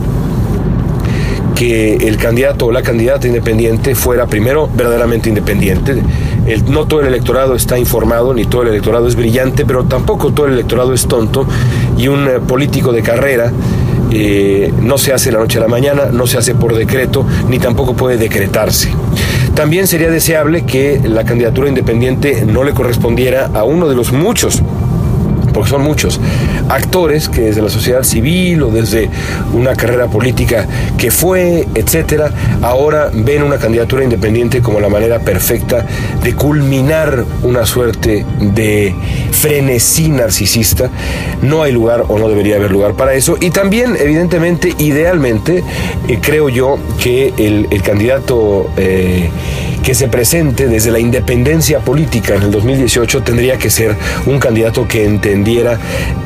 que 1.55 1.95
el 1.95 2.17
candidato 2.17 2.65
o 2.65 2.71
la 2.71 2.81
candidata 2.81 3.27
independiente 3.27 3.93
fuera 3.93 4.25
primero 4.25 4.69
verdaderamente 4.75 5.29
independiente. 5.29 6.01
El, 6.47 6.71
no 6.71 6.87
todo 6.87 7.01
el 7.01 7.07
electorado 7.07 7.55
está 7.55 7.77
informado, 7.77 8.33
ni 8.33 8.45
todo 8.45 8.63
el 8.63 8.69
electorado 8.69 9.07
es 9.07 9.15
brillante, 9.15 9.65
pero 9.65 9.83
tampoco 9.83 10.33
todo 10.33 10.47
el 10.47 10.53
electorado 10.53 10.93
es 10.93 11.07
tonto 11.07 11.45
y 11.97 12.07
un 12.07 12.27
eh, 12.27 12.39
político 12.39 12.91
de 12.91 13.03
carrera 13.03 13.51
eh, 14.11 14.71
no 14.81 14.97
se 14.97 15.13
hace 15.13 15.31
la 15.31 15.39
noche 15.39 15.57
a 15.57 15.61
la 15.61 15.67
mañana, 15.67 16.05
no 16.11 16.27
se 16.27 16.37
hace 16.37 16.53
por 16.53 16.75
decreto, 16.75 17.25
ni 17.49 17.59
tampoco 17.59 17.95
puede 17.95 18.17
decretarse. 18.17 18.89
También 19.55 19.86
sería 19.88 20.10
deseable 20.10 20.65
que 20.65 21.00
la 21.03 21.25
candidatura 21.25 21.69
independiente 21.69 22.43
no 22.45 22.63
le 22.63 22.74
correspondiera 22.74 23.51
a 23.53 23.63
uno 23.63 23.88
de 23.88 23.95
los 23.95 24.12
muchos 24.12 24.63
porque 25.53 25.69
son 25.69 25.81
muchos 25.81 26.19
actores 26.69 27.29
que 27.29 27.41
desde 27.41 27.62
la 27.62 27.69
sociedad 27.69 28.03
civil 28.03 28.63
o 28.63 28.72
desde 28.72 29.10
una 29.53 29.75
carrera 29.75 30.07
política 30.07 30.67
que 30.98 31.12
fue, 31.12 31.67
etcétera, 31.75 32.31
ahora 32.62 33.10
ven 33.13 33.43
una 33.43 33.57
candidatura 33.57 34.03
independiente 34.03 34.62
como 34.62 34.79
la 34.79 34.89
manera 34.89 35.19
perfecta 35.19 35.86
de 36.24 36.33
culminar 36.36 37.25
una 37.43 37.65
suerte 37.65 38.25
de 38.39 38.95
frenesí 39.31 40.10
narcisista. 40.10 40.89
No 41.41 41.63
hay 41.63 41.72
lugar 41.72 42.05
o 42.07 42.17
no 42.17 42.29
debería 42.29 42.55
haber 42.55 42.72
lugar 42.72 42.93
para 42.93 43.13
eso. 43.13 43.38
Y 43.39 43.50
también, 43.50 43.95
evidentemente, 44.00 44.74
idealmente, 44.77 45.63
eh, 46.07 46.19
creo 46.22 46.50
yo 46.50 46.77
que 47.01 47.33
el, 47.38 47.67
candidato 47.83 48.69
eh, 48.77 49.29
que 49.83 49.93
se 49.93 50.07
presente 50.07 50.67
desde 50.67 50.91
la 50.91 50.99
independencia 50.99 51.79
política 51.79 52.35
en 52.35 52.43
el 52.43 52.51
2018 52.51 53.21
tendría 53.21 53.57
que 53.57 53.69
ser 53.69 53.95
un 54.25 54.39
candidato 54.39 54.87
que 54.87 55.03
entendiera 55.03 55.77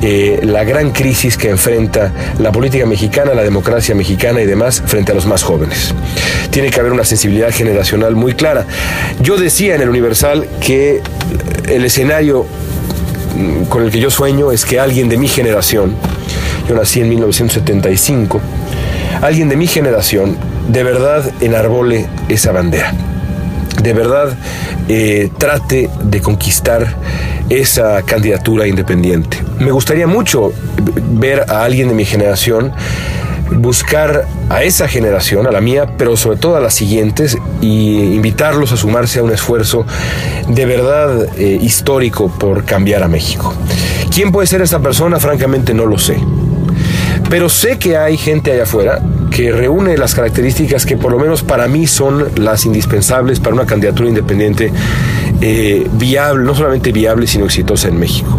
eh, 0.02 0.40
la 0.44 0.64
gran 0.64 0.92
crisis 0.92 1.38
que 1.38 1.50
enfrenta 1.50 2.14
la 2.38 2.52
política 2.52 2.86
mexicana, 2.86 3.34
la 3.34 3.42
democracia 3.42 3.96
mexicana 3.96 4.42
y 4.42 4.46
demás 4.46 4.84
frente 4.86 5.12
a 5.12 5.16
los 5.16 5.26
más 5.26 5.42
jóvenes. 5.42 5.96
Tiene 6.52 6.70
que 6.70 6.80
haber 6.80 6.92
una 6.92 7.04
sensibilidad 7.04 7.52
generacional 7.52 8.16
muy 8.16 8.34
clara. 8.34 8.68
Yo 9.22 9.38
decía 9.38 9.74
en 9.74 9.82
el 9.82 9.90
Universal 9.90 10.48
que 10.62 11.02
el 11.68 11.84
escenario 11.84 12.46
mm, 13.36 13.64
con 13.64 13.84
el 13.84 13.90
que 13.90 14.00
yo 14.00 14.12
sueño 14.12 14.52
es 14.52 14.66
que 14.66 14.80
alguien 14.80 15.10
de 15.10 15.18
mi 15.18 15.28
generación, 15.28 15.96
yo 16.70 16.76
nací 16.76 17.02
en 17.02 17.10
1975, 17.10 18.40
alguien 19.20 19.50
de 19.50 19.56
mi 19.56 19.66
generación 19.66 20.38
de 20.68 20.84
verdad 20.84 21.32
enarbole 21.42 22.06
esa 22.30 22.52
bandera 22.52 22.94
de 23.82 23.94
verdad 23.94 24.38
eh, 24.88 25.30
trate 25.38 25.90
de 26.04 26.22
conquistar 26.22 26.96
esa 27.50 28.02
candidatura 28.04 28.68
independiente. 28.68 29.38
Me 29.60 29.72
gustaría 29.72 30.08
mucho 30.08 30.54
ver 31.12 31.46
a 31.50 31.64
alguien 31.64 31.88
de 31.90 31.94
mi 31.94 32.06
generación 32.06 32.74
buscar 33.52 34.28
a 34.50 34.64
esa 34.64 34.88
generación, 34.88 35.48
a 35.48 35.52
la 35.52 35.62
mía, 35.62 35.94
pero 35.98 36.18
sobre 36.18 36.38
todo 36.38 36.58
a 36.58 36.60
las 36.60 36.74
siguientes, 36.74 37.38
y 37.62 38.14
invitarlos 38.14 38.72
a 38.72 38.78
sumarse 38.78 39.20
a 39.20 39.24
un 39.24 39.32
esfuerzo 39.32 39.86
de 40.48 40.66
verdad 40.66 41.28
eh, 41.38 41.58
histórico 41.62 42.30
por 42.30 42.66
cambiar 42.66 43.04
a 43.04 43.08
México. 43.08 43.54
¿Quién 44.14 44.32
puede 44.32 44.48
ser 44.48 44.62
esa 44.62 44.80
persona? 44.80 45.20
Francamente 45.20 45.74
no 45.74 45.86
lo 45.86 45.98
sé. 45.98 46.18
Pero 47.30 47.50
sé 47.50 47.78
que 47.78 47.98
hay 47.98 48.18
gente 48.18 48.52
allá 48.52 48.64
afuera 48.64 49.02
que 49.32 49.52
reúne 49.52 49.98
las 49.98 50.16
características 50.16 50.86
que 50.86 50.98
por 50.98 51.12
lo 51.12 51.20
menos 51.20 51.44
para 51.44 51.68
mí 51.68 51.88
son 51.88 52.30
las 52.36 52.66
indispensables 52.66 53.40
para 53.40 53.56
una 53.56 53.66
candidatura 53.66 54.10
independiente 54.10 54.72
eh, 55.42 55.88
viable, 55.94 56.44
no 56.44 56.56
solamente 56.56 56.92
viable, 56.92 57.28
sino 57.28 57.46
exitosa 57.46 57.88
en 57.88 58.00
México. 58.00 58.38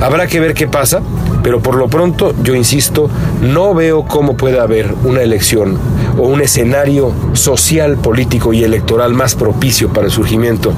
Habrá 0.00 0.26
que 0.26 0.40
ver 0.40 0.54
qué 0.54 0.66
pasa, 0.66 1.00
pero 1.44 1.60
por 1.60 1.76
lo 1.76 1.88
pronto, 1.88 2.34
yo 2.42 2.56
insisto, 2.56 3.08
no 3.40 3.72
veo 3.72 4.04
cómo 4.04 4.36
puede 4.36 4.58
haber 4.58 4.92
una 5.04 5.22
elección 5.22 5.78
o 6.18 6.26
un 6.26 6.40
escenario 6.40 7.14
social, 7.34 7.96
político 7.96 8.52
y 8.52 8.64
electoral 8.64 9.14
más 9.14 9.34
propicio 9.34 9.92
para 9.92 10.06
el 10.06 10.12
surgimiento 10.12 10.72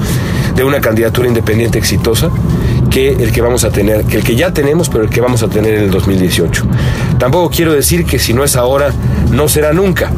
de 0.55 0.63
una 0.63 0.79
candidatura 0.79 1.27
independiente 1.27 1.79
exitosa 1.79 2.29
que 2.89 3.09
el 3.09 3.31
que 3.31 3.41
vamos 3.41 3.63
a 3.63 3.71
tener, 3.71 4.05
que 4.05 4.17
el 4.17 4.23
que 4.23 4.35
ya 4.35 4.53
tenemos, 4.53 4.89
pero 4.89 5.03
el 5.03 5.09
que 5.09 5.21
vamos 5.21 5.43
a 5.43 5.47
tener 5.47 5.73
en 5.73 5.83
el 5.85 5.91
2018. 5.91 6.63
Tampoco 7.19 7.49
quiero 7.49 7.73
decir 7.73 8.05
que 8.05 8.19
si 8.19 8.33
no 8.33 8.43
es 8.43 8.55
ahora, 8.55 8.91
no 9.31 9.47
será 9.47 9.73
nunca, 9.73 10.11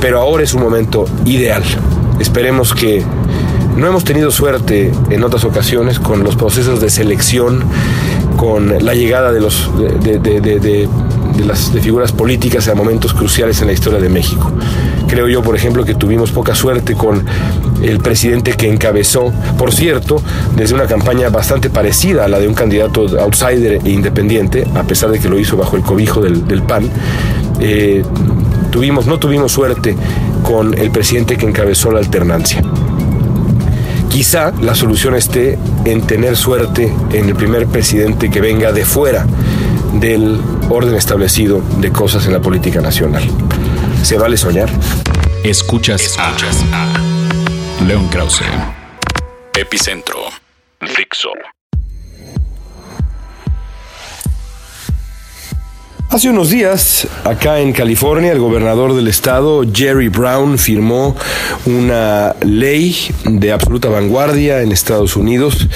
pero 0.00 0.20
ahora 0.20 0.44
es 0.44 0.54
un 0.54 0.62
momento 0.62 1.06
ideal. 1.24 1.62
Esperemos 2.20 2.74
que 2.74 3.04
no 3.76 3.86
hemos 3.86 4.04
tenido 4.04 4.30
suerte 4.30 4.92
en 5.10 5.24
otras 5.24 5.44
ocasiones 5.44 5.98
con 5.98 6.22
los 6.22 6.36
procesos 6.36 6.80
de 6.80 6.90
selección, 6.90 7.64
con 8.36 8.84
la 8.84 8.94
llegada 8.94 9.32
de 9.32 9.40
los 9.40 9.70
de, 9.78 10.88
las 11.44 11.70
figuras 11.70 12.12
políticas 12.12 12.68
a 12.68 12.74
momentos 12.74 13.12
cruciales 13.12 13.60
en 13.60 13.66
la 13.66 13.72
historia 13.72 13.98
de 13.98 14.08
México. 14.08 14.52
Creo 15.08 15.28
yo, 15.28 15.42
por 15.42 15.56
ejemplo, 15.56 15.84
que 15.84 15.94
tuvimos 15.94 16.30
poca 16.30 16.54
suerte 16.54 16.94
con 16.94 17.24
el 17.84 17.98
presidente 17.98 18.52
que 18.52 18.68
encabezó, 18.68 19.32
por 19.58 19.72
cierto, 19.72 20.22
desde 20.56 20.74
una 20.74 20.86
campaña 20.86 21.28
bastante 21.28 21.70
parecida 21.70 22.24
a 22.24 22.28
la 22.28 22.38
de 22.38 22.48
un 22.48 22.54
candidato 22.54 23.06
outsider 23.20 23.80
e 23.84 23.90
independiente, 23.90 24.66
a 24.74 24.82
pesar 24.84 25.10
de 25.10 25.18
que 25.18 25.28
lo 25.28 25.38
hizo 25.38 25.56
bajo 25.56 25.76
el 25.76 25.82
cobijo 25.82 26.20
del, 26.20 26.62
PAN. 26.62 26.88
Eh, 27.60 28.02
tuvimos, 28.70 29.06
no 29.06 29.18
tuvimos 29.18 29.52
suerte 29.52 29.94
con 30.42 30.76
el 30.76 30.90
presidente 30.90 31.36
que 31.36 31.46
encabezó 31.46 31.90
la 31.90 31.98
alternancia. 31.98 32.62
Quizá 34.08 34.52
la 34.62 34.74
solución 34.74 35.14
esté 35.14 35.58
en 35.84 36.02
tener 36.02 36.36
suerte 36.36 36.92
en 37.12 37.28
el 37.28 37.34
primer 37.34 37.66
presidente 37.66 38.30
que 38.30 38.40
venga 38.40 38.72
de 38.72 38.84
fuera 38.84 39.26
del 39.94 40.38
orden 40.70 40.94
establecido 40.94 41.62
de 41.80 41.90
cosas 41.90 42.26
en 42.26 42.32
la 42.32 42.40
política 42.40 42.80
nacional. 42.80 43.24
¿Se 44.02 44.16
vale 44.16 44.36
soñar? 44.36 44.70
Escuchas, 45.42 46.02
Escuchas 46.02 46.64
a, 46.72 46.93
León 47.86 48.08
Krause. 48.08 48.46
Epicentro. 49.54 50.30
Dixo. 50.80 51.32
Hace 56.14 56.30
unos 56.30 56.50
días, 56.50 57.08
acá 57.24 57.58
en 57.58 57.72
California, 57.72 58.30
el 58.30 58.38
gobernador 58.38 58.94
del 58.94 59.08
estado, 59.08 59.64
Jerry 59.74 60.06
Brown, 60.10 60.58
firmó 60.58 61.16
una 61.66 62.36
ley 62.40 62.96
de 63.24 63.50
absoluta 63.50 63.88
vanguardia 63.88 64.62
en 64.62 64.70
Estados 64.70 65.16
Unidos 65.16 65.66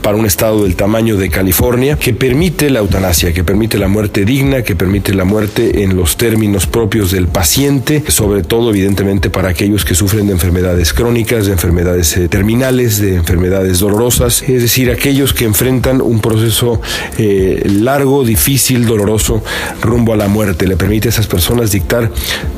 para 0.00 0.16
un 0.16 0.26
estado 0.26 0.62
del 0.62 0.76
tamaño 0.76 1.16
de 1.16 1.28
California 1.28 1.96
que 1.96 2.14
permite 2.14 2.70
la 2.70 2.78
eutanasia, 2.78 3.32
que 3.32 3.42
permite 3.42 3.78
la 3.78 3.88
muerte 3.88 4.24
digna, 4.24 4.62
que 4.62 4.76
permite 4.76 5.12
la 5.12 5.24
muerte 5.24 5.82
en 5.82 5.96
los 5.96 6.16
términos 6.16 6.68
propios 6.68 7.10
del 7.10 7.26
paciente, 7.26 8.04
sobre 8.06 8.44
todo 8.44 8.70
evidentemente 8.70 9.28
para 9.28 9.48
aquellos 9.48 9.84
que 9.84 9.96
sufren 9.96 10.28
de 10.28 10.34
enfermedades 10.34 10.92
crónicas, 10.92 11.46
de 11.46 11.52
enfermedades 11.52 12.16
eh, 12.16 12.28
terminales, 12.28 13.00
de 13.00 13.16
enfermedades 13.16 13.80
dolorosas, 13.80 14.42
es 14.42 14.62
decir, 14.62 14.88
aquellos 14.88 15.34
que 15.34 15.46
enfrentan 15.46 16.00
un 16.00 16.20
proceso 16.20 16.80
eh, 17.18 17.62
largo, 17.64 18.22
difícil, 18.24 18.86
doloroso 18.86 19.42
rumbo 19.80 20.12
a 20.12 20.16
la 20.16 20.28
muerte. 20.28 20.66
Le 20.66 20.76
permite 20.76 21.08
a 21.08 21.10
esas 21.10 21.26
personas 21.26 21.72
dictar 21.72 22.10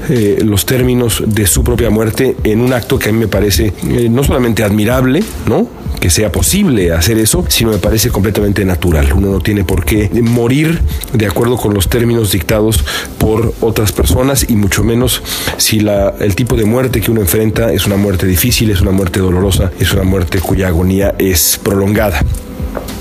eh, 0.09 0.41
los 0.45 0.67
términos 0.67 1.23
de 1.27 1.47
su 1.47 1.63
propia 1.65 1.91
muerte 1.91 2.37
en 2.45 2.61
un 2.61 2.73
acto 2.73 2.99
que 2.99 3.09
a 3.09 3.13
mí 3.13 3.19
me 3.19 3.29
parece 3.29 3.73
eh, 3.89 4.09
no 4.11 4.25
solamente 4.25 4.65
admirable, 4.65 5.23
¿no? 5.47 5.69
que 6.03 6.11
sea 6.11 6.33
posible 6.33 6.91
hacer 6.91 7.17
eso, 7.19 7.45
sino 7.49 7.71
me 7.71 7.79
parece 7.79 8.11
completamente 8.11 8.65
natural. 8.65 9.13
Uno 9.15 9.31
no 9.31 9.41
tiene 9.41 9.63
por 9.63 9.85
qué 9.85 10.11
morir 10.21 10.81
de 11.13 11.27
acuerdo 11.27 11.57
con 11.57 11.75
los 11.75 11.89
términos 11.89 12.33
dictados 12.33 12.85
por 13.19 13.55
otras 13.61 13.93
personas 13.93 14.45
y 14.49 14.57
mucho 14.57 14.83
menos 14.83 15.23
si 15.59 15.79
la, 15.79 16.13
el 16.19 16.35
tipo 16.35 16.57
de 16.57 16.65
muerte 16.65 17.01
que 17.01 17.13
uno 17.13 17.21
enfrenta 17.21 17.73
es 17.73 17.87
una 17.87 17.97
muerte 17.97 18.27
difícil, 18.27 18.71
es 18.71 18.81
una 18.81 18.91
muerte 18.91 19.21
dolorosa, 19.21 19.71
es 19.79 19.93
una 19.93 20.03
muerte 20.03 20.41
cuya 20.41 20.67
agonía 20.67 21.15
es 21.19 21.61
prolongada. 21.63 22.21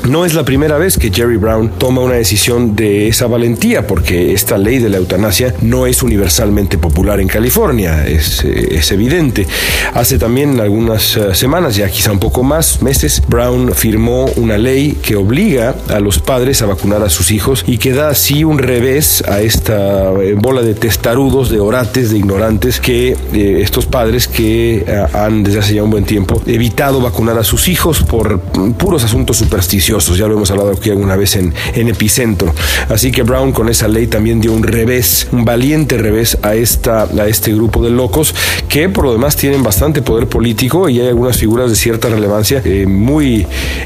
No 0.09 0.25
es 0.25 0.33
la 0.33 0.43
primera 0.43 0.79
vez 0.79 0.97
que 0.97 1.11
Jerry 1.11 1.37
Brown 1.37 1.73
toma 1.77 2.01
una 2.01 2.15
decisión 2.15 2.75
de 2.75 3.07
esa 3.07 3.27
valentía, 3.27 3.85
porque 3.85 4.33
esta 4.33 4.57
ley 4.57 4.79
de 4.79 4.89
la 4.89 4.97
eutanasia 4.97 5.53
no 5.61 5.85
es 5.85 6.01
universalmente 6.01 6.79
popular 6.79 7.19
en 7.19 7.27
California, 7.27 8.07
es, 8.07 8.43
eh, 8.43 8.81
evidente. 8.89 9.45
Hace 9.93 10.17
también 10.17 10.59
algunas 10.59 11.15
eh, 11.15 11.35
semanas, 11.35 11.75
ya 11.75 11.87
quizá 11.87 12.11
un 12.11 12.19
poco 12.19 12.41
más, 12.41 12.81
meses, 12.81 13.21
Brown 13.27 13.73
firmó 13.75 14.25
una 14.37 14.57
ley 14.57 14.97
que 15.03 15.15
obliga 15.15 15.75
a 15.87 15.99
los 15.99 16.17
padres 16.17 16.63
a 16.63 16.65
vacunar 16.65 17.03
a 17.03 17.09
sus 17.09 17.29
hijos 17.29 17.63
y 17.67 17.77
que 17.77 17.93
da 17.93 18.09
así 18.09 18.43
un 18.43 18.57
revés 18.57 19.23
a 19.27 19.41
esta 19.41 20.11
eh, 20.13 20.33
bola 20.35 20.63
de 20.63 20.73
testarudos, 20.73 21.51
de 21.51 21.59
orates, 21.59 22.09
de 22.09 22.17
ignorantes 22.17 22.79
que 22.79 23.15
estos 23.61 23.85
padres 23.85 24.27
que 24.27 24.83
han 25.13 25.43
desde 25.43 25.59
hace 25.59 25.75
ya 25.75 25.83
un 25.83 25.91
buen 25.91 26.05
tiempo 26.05 26.41
evitado 26.47 27.01
vacunar 27.01 27.37
a 27.37 27.43
sus 27.43 27.67
hijos 27.67 28.01
por 28.01 28.39
puros 28.77 29.03
asuntos 29.03 29.37
supersticiosos 29.37 29.90
ya 29.99 30.27
lo 30.27 30.35
hemos 30.35 30.51
hablado 30.51 30.71
aquí 30.71 30.89
alguna 30.89 31.15
vez 31.15 31.35
en, 31.35 31.53
en 31.73 31.87
Epicentro. 31.89 32.53
Así 32.89 33.11
que 33.11 33.23
Brown 33.23 33.51
con 33.51 33.69
esa 33.69 33.87
ley 33.87 34.07
también 34.07 34.39
dio 34.41 34.53
un 34.53 34.63
revés, 34.63 35.27
un 35.31 35.45
valiente 35.45 35.97
revés 35.97 36.37
a, 36.41 36.55
esta, 36.55 37.03
a 37.03 37.27
este 37.27 37.53
grupo 37.53 37.83
de 37.83 37.89
locos 37.89 38.33
que 38.69 38.89
por 38.89 39.05
lo 39.05 39.13
demás 39.13 39.35
tienen 39.35 39.63
bastante 39.63 40.01
poder 40.01 40.27
político 40.27 40.89
y 40.89 40.99
hay 40.99 41.07
algunas 41.07 41.37
figuras 41.37 41.69
de 41.69 41.75
cierta 41.75 42.09
relevancia 42.09 42.61
eh, 42.63 42.85
muy 42.85 43.45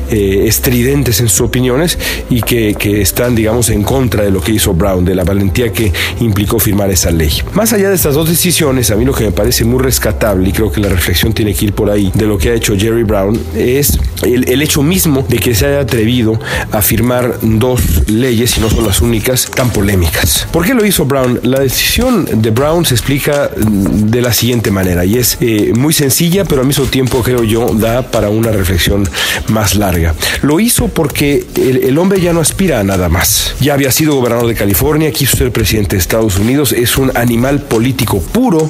eh, 0.10 0.46
estridentes 0.48 1.20
en 1.22 1.30
sus 1.30 1.42
opiniones 1.42 1.98
y 2.30 2.42
que, 2.42 2.76
que 2.76 3.02
están, 3.02 3.36
digamos, 3.36 3.70
en 3.70 3.84
contra 3.84 4.24
de 4.24 4.32
lo 4.32 4.42
que 4.42 4.52
hizo 4.52 4.74
Brown, 4.74 5.06
de 5.06 5.16
la 5.16 5.24
valentía 5.24 5.72
que 5.72 5.92
implicó 6.20 6.60
firmar 6.60 6.90
esa 6.90 7.12
ley. 7.12 7.32
Más 7.54 7.74
allá 7.74 7.90
de 7.90 7.96
estas 7.96 8.16
dos 8.16 8.30
decisiones, 8.30 8.92
a 8.92 8.96
mí 8.96 9.06
lo 9.06 9.14
que 9.14 9.24
me 9.24 9.32
parece 9.32 9.66
muy 9.66 9.82
rescatable 9.82 10.50
y 10.50 10.52
creo 10.52 10.72
que 10.72 10.82
la 10.82 10.90
reflexión 10.90 11.34
tiene 11.34 11.54
que 11.54 11.66
ir 11.66 11.74
por 11.74 11.90
ahí 11.90 12.12
de 12.14 12.26
lo 12.26 12.38
que 12.38 12.50
ha 12.50 12.54
hecho 12.54 12.76
Jerry 12.78 13.04
Brown 13.04 13.40
es 13.56 14.00
el, 14.24 14.48
el 14.50 14.62
hecho 14.62 14.84
mismo 14.84 15.26
de 15.28 15.38
que 15.38 15.56
se 15.56 15.66
haya 15.66 15.86
atrevido 15.96 16.38
a 16.72 16.82
firmar 16.82 17.40
dos 17.42 18.10
leyes, 18.10 18.58
y 18.58 18.60
no 18.60 18.70
son 18.70 18.86
las 18.86 19.00
únicas, 19.00 19.50
tan 19.56 19.70
polémicas. 19.70 20.46
¿Por 20.52 20.66
qué 20.66 20.74
lo 20.74 20.86
hizo 20.86 21.06
Brown? 21.06 21.40
La 21.44 21.62
decisión 21.62 22.28
de 22.42 22.50
Brown 22.50 22.84
se 22.86 22.96
explica 22.96 23.50
de 23.56 24.22
la 24.22 24.34
siguiente 24.34 24.72
manera, 24.72 25.06
y 25.06 25.18
es 25.18 25.38
eh, 25.40 25.72
muy 25.74 25.94
sencilla, 25.94 26.44
pero 26.44 26.62
al 26.62 26.68
mismo 26.68 26.84
tiempo 26.86 27.24
creo 27.24 27.44
yo 27.46 27.68
da 27.74 28.02
para 28.12 28.30
una 28.30 28.52
reflexión 28.52 29.08
más 29.48 29.76
larga. 29.76 30.14
Lo 30.42 30.60
hizo 30.60 30.90
porque 30.90 31.46
el, 31.56 31.78
el 31.86 31.98
hombre 31.98 32.20
ya 32.20 32.34
no 32.34 32.42
aspira 32.42 32.82
a 32.82 32.84
nada 32.84 33.08
más. 33.08 33.56
Ya 33.62 33.74
había 33.74 33.92
sido 33.92 34.16
gobernador 34.16 34.48
de 34.48 34.56
California, 34.56 35.14
quiso 35.14 35.38
ser 35.38 35.54
presidente 35.54 35.96
de 35.96 36.02
Estados 36.02 36.38
Unidos, 36.38 36.74
es 36.74 36.98
un 36.98 37.16
animal 37.16 37.62
político 37.62 38.20
puro. 38.20 38.70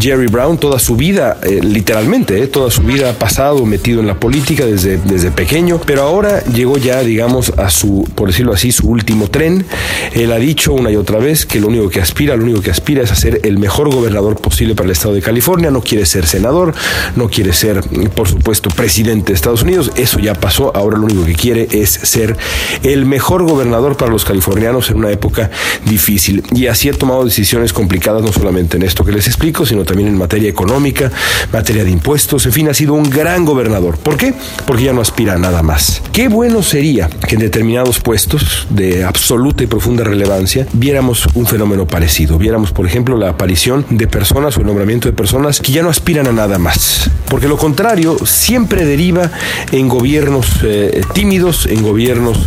Jerry 0.00 0.26
Brown 0.26 0.58
toda 0.58 0.80
su 0.80 0.96
vida, 0.96 1.38
eh, 1.44 1.60
literalmente, 1.62 2.42
eh, 2.42 2.48
toda 2.48 2.68
su 2.72 2.82
vida 2.82 3.10
ha 3.10 3.12
pasado 3.12 3.64
metido 3.64 4.00
en 4.00 4.08
la 4.08 4.18
política 4.18 4.66
desde, 4.66 4.96
desde 4.96 5.30
pequeño, 5.30 5.80
pero 5.84 6.02
ahora 6.02 6.42
llegó 6.46 6.63
ya, 6.78 7.00
digamos, 7.02 7.52
a 7.56 7.70
su, 7.70 8.08
por 8.14 8.28
decirlo 8.28 8.52
así, 8.52 8.72
su 8.72 8.88
último 8.88 9.28
tren. 9.28 9.64
Él 10.12 10.32
ha 10.32 10.38
dicho 10.38 10.72
una 10.72 10.90
y 10.90 10.96
otra 10.96 11.18
vez 11.18 11.46
que 11.46 11.60
lo 11.60 11.68
único 11.68 11.88
que 11.88 12.00
aspira, 12.00 12.36
lo 12.36 12.44
único 12.44 12.60
que 12.60 12.70
aspira 12.70 13.02
es 13.02 13.12
a 13.12 13.14
ser 13.14 13.40
el 13.44 13.58
mejor 13.58 13.92
gobernador 13.92 14.36
posible 14.36 14.74
para 14.74 14.86
el 14.86 14.92
estado 14.92 15.14
de 15.14 15.22
California, 15.22 15.70
no 15.70 15.80
quiere 15.80 16.06
ser 16.06 16.26
senador, 16.26 16.74
no 17.16 17.28
quiere 17.28 17.52
ser, 17.52 17.82
por 18.14 18.28
supuesto, 18.28 18.70
presidente 18.70 19.32
de 19.32 19.34
Estados 19.34 19.62
Unidos, 19.62 19.92
eso 19.96 20.18
ya 20.18 20.34
pasó, 20.34 20.74
ahora 20.74 20.98
lo 20.98 21.04
único 21.04 21.24
que 21.24 21.34
quiere 21.34 21.68
es 21.70 21.90
ser 21.90 22.36
el 22.82 23.06
mejor 23.06 23.44
gobernador 23.44 23.96
para 23.96 24.10
los 24.10 24.24
californianos 24.24 24.90
en 24.90 24.98
una 24.98 25.10
época 25.10 25.50
difícil. 25.84 26.42
Y 26.54 26.66
así 26.66 26.88
ha 26.88 26.92
tomado 26.92 27.24
decisiones 27.24 27.72
complicadas, 27.72 28.22
no 28.22 28.32
solamente 28.32 28.76
en 28.76 28.82
esto 28.82 29.04
que 29.04 29.12
les 29.12 29.26
explico, 29.26 29.66
sino 29.66 29.84
también 29.84 30.08
en 30.08 30.18
materia 30.18 30.48
económica, 30.48 31.10
materia 31.52 31.84
de 31.84 31.90
impuestos, 31.90 32.46
en 32.46 32.52
fin, 32.52 32.68
ha 32.68 32.74
sido 32.74 32.94
un 32.94 33.08
gran 33.10 33.44
gobernador. 33.44 33.98
¿Por 33.98 34.16
qué? 34.16 34.34
Porque 34.66 34.84
ya 34.84 34.92
no 34.92 35.00
aspira 35.00 35.34
a 35.34 35.38
nada 35.38 35.62
más. 35.62 36.02
Qué 36.12 36.28
bueno 36.28 36.53
sería 36.62 37.08
que 37.08 37.34
en 37.34 37.40
determinados 37.40 38.00
puestos 38.00 38.66
de 38.70 39.04
absoluta 39.04 39.62
y 39.62 39.66
profunda 39.66 40.04
relevancia 40.04 40.66
viéramos 40.72 41.26
un 41.34 41.46
fenómeno 41.46 41.86
parecido. 41.86 42.38
Viéramos, 42.38 42.72
por 42.72 42.86
ejemplo, 42.86 43.16
la 43.16 43.30
aparición 43.30 43.84
de 43.90 44.06
personas 44.06 44.56
o 44.56 44.60
el 44.60 44.66
nombramiento 44.66 45.08
de 45.08 45.14
personas 45.14 45.60
que 45.60 45.72
ya 45.72 45.82
no 45.82 45.90
aspiran 45.90 46.26
a 46.26 46.32
nada 46.32 46.58
más. 46.58 47.10
Porque 47.28 47.48
lo 47.48 47.56
contrario 47.56 48.16
siempre 48.24 48.84
deriva 48.84 49.30
en 49.72 49.88
gobiernos 49.88 50.60
eh, 50.62 51.02
tímidos, 51.14 51.66
en 51.66 51.82
gobiernos 51.82 52.38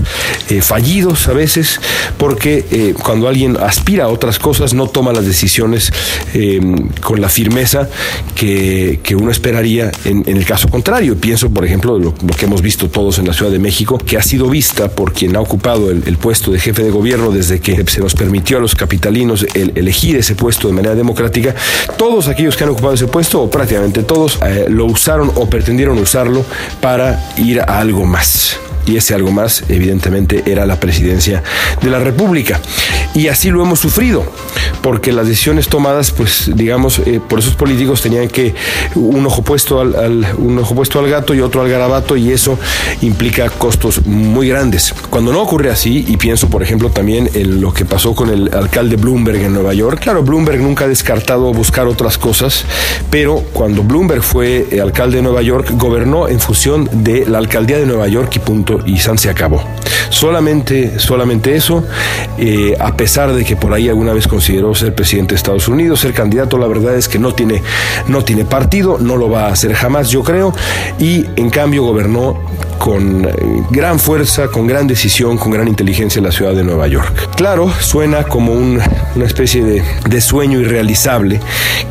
eh, 0.50 0.62
fallidos 0.62 1.28
a 1.28 1.34
veces, 1.34 1.80
porque 2.18 2.66
eh, 2.72 2.94
cuando 3.02 3.28
alguien 3.28 3.58
aspira 3.58 4.06
a 4.06 4.08
otras 4.08 4.40
cosas 4.40 4.74
no 4.74 4.88
toma 4.88 5.14
las 5.14 5.26
decisiones 5.26 5.92
con 7.02 7.20
la 7.22 7.30
firmeza 7.30 7.90
que, 8.36 9.00
uno 9.18 9.32
esperaría 9.32 9.92
en, 10.06 10.24
el 10.28 10.46
caso 10.46 10.70
contrario. 10.70 11.18
Pienso, 11.18 11.50
por 11.50 11.66
ejemplo, 11.66 11.98
lo, 11.98 12.14
lo, 12.22 12.36
que 12.36 12.46
hemos 12.46 12.62
visto 12.62 12.90
todos 12.90 13.18
en 13.18 13.28
la 13.28 13.34
Ciudad 13.34 13.52
de 13.52 13.60
México, 13.60 13.97
que 13.98 14.18
ha 14.18 14.22
sido 14.22 14.50
vista 14.50 14.90
por 14.90 15.14
quien 15.14 15.36
ha 15.36 15.42
ocupado 15.42 15.92
el, 15.92 16.18
puesto 16.18 16.52
de 16.52 16.60
jefe 16.60 16.84
de 16.84 16.90
gobierno 16.90 17.32
desde 17.32 17.60
que 17.60 17.86
se 17.88 18.00
nos 18.02 18.16
permitió 18.16 18.58
a 18.58 18.62
los 18.62 18.76
capitalinos 18.76 19.46
el, 19.54 19.74
elegir 19.76 20.16
ese 20.16 20.36
puesto 20.36 20.68
de 20.68 20.74
manera 20.74 20.96
democrática. 20.96 21.56
Todos 21.98 22.28
aquellos 22.28 22.56
que 22.56 22.64
han 22.64 22.72
ocupado 22.72 22.94
ese 22.94 23.08
puesto, 23.08 23.42
o 23.42 23.50
prácticamente 23.50 24.04
todos, 24.04 24.40
eh, 24.46 24.66
lo 24.70 24.86
usaron 24.86 25.32
o 25.36 25.50
pretendieron 25.50 25.98
usarlo 25.98 26.44
para 26.82 27.34
ir 27.38 27.62
a 27.62 27.80
algo 27.80 28.06
más 28.06 28.60
y 28.88 28.98
ese 28.98 29.14
algo 29.14 29.32
más 29.32 29.64
evidentemente 29.70 30.44
era 30.46 30.66
la 30.66 30.80
presidencia 30.80 31.44
de 31.82 31.90
la 31.90 32.00
República. 32.00 32.60
Y 33.14 33.28
así 33.28 33.50
lo 33.50 33.62
hemos 33.62 33.80
sufrido, 33.80 34.24
porque 34.82 35.12
las 35.12 35.28
decisiones 35.28 35.68
tomadas, 35.68 36.12
pues 36.12 36.52
digamos, 36.54 37.00
eh, 37.00 37.20
por 37.28 37.40
esos 37.40 37.56
políticos 37.56 38.02
tenían 38.02 38.28
que 38.28 38.56
un 38.96 39.26
ojo 39.26 39.42
puesto 39.42 39.82
al, 39.82 39.96
al, 39.96 40.28
un 40.38 40.60
ojo 40.60 40.76
puesto 40.76 41.00
al 41.00 41.10
gato 41.10 41.34
y 41.34 41.42
otro 41.42 41.62
al 41.62 41.70
garabato 41.70 42.16
y 42.16 42.32
eso 42.32 42.58
implica 43.02 43.50
costos 43.50 44.06
muy 44.06 44.50
grandes. 44.50 44.94
Cuando 45.10 45.34
no 45.34 45.42
ocurre 45.42 45.72
así, 45.72 46.06
y 46.08 46.18
pienso 46.18 46.50
por 46.50 46.64
ejemplo 46.64 46.90
también 46.90 47.30
en 47.34 47.62
lo 47.62 47.74
que 47.74 47.86
pasó 47.86 48.16
con 48.16 48.30
el 48.30 48.54
alcalde 48.54 48.96
Bloomberg 48.96 49.42
en 49.42 49.54
Nueva 49.54 49.74
York, 49.74 50.00
claro, 50.02 50.24
Bloomberg 50.24 50.62
nunca 50.62 50.86
ha 50.86 50.88
descartado 50.88 51.52
buscar 51.54 51.88
otras 51.88 52.18
cosas, 52.18 52.66
pero 53.10 53.44
cuando 53.54 53.84
Bloomberg 53.84 54.22
fue 54.22 54.68
eh, 54.72 54.82
alcalde 54.82 55.18
de 55.18 55.24
Nueva 55.24 55.42
York, 55.42 55.72
gobernó 55.74 56.28
en 56.28 56.40
función 56.40 56.90
de 56.92 57.26
la 57.26 57.40
alcaldía 57.40 57.78
de 57.78 57.86
Nueva 57.86 58.08
York 58.08 58.32
y 58.36 58.40
punto 58.40 58.77
y 58.86 58.98
San 58.98 59.18
se 59.18 59.30
acabó. 59.30 59.64
Solamente, 60.10 61.00
solamente 61.00 61.56
eso, 61.56 61.84
eh, 62.38 62.76
a 62.80 62.96
pesar 62.96 63.34
de 63.34 63.44
que 63.44 63.56
por 63.56 63.74
ahí 63.74 63.90
alguna 63.90 64.14
vez 64.14 64.28
consideró 64.28 64.74
ser 64.74 64.96
presidente 64.96 65.34
de 65.34 65.38
Estados 65.38 65.68
Unidos, 65.68 66.00
ser 66.00 66.14
candidato, 66.14 66.58
la 66.58 66.68
verdad 66.68 66.96
es 66.96 67.08
que 67.08 67.20
no 67.20 67.34
tiene, 67.34 67.62
no 68.08 68.24
tiene 68.24 68.46
partido, 68.46 68.98
no 69.00 69.18
lo 69.18 69.30
va 69.30 69.48
a 69.48 69.52
hacer 69.52 69.74
jamás, 69.74 70.10
yo 70.10 70.24
creo, 70.24 70.54
y 71.00 71.26
en 71.36 71.50
cambio 71.50 71.84
gobernó 71.84 72.40
con 72.78 73.26
eh, 73.26 73.32
gran 73.70 74.00
fuerza, 74.00 74.48
con 74.48 74.68
gran 74.68 74.88
decisión, 74.88 75.38
con 75.38 75.52
gran 75.52 75.68
inteligencia 75.68 76.20
en 76.20 76.26
la 76.26 76.32
ciudad 76.32 76.54
de 76.54 76.64
Nueva 76.64 76.88
York. 76.88 77.36
Claro, 77.36 77.72
suena 77.80 78.24
como 78.24 78.54
un, 78.54 78.80
una 79.16 79.26
especie 79.26 79.64
de, 79.64 79.84
de, 80.08 80.22
sueño 80.22 80.60
irrealizable 80.60 81.40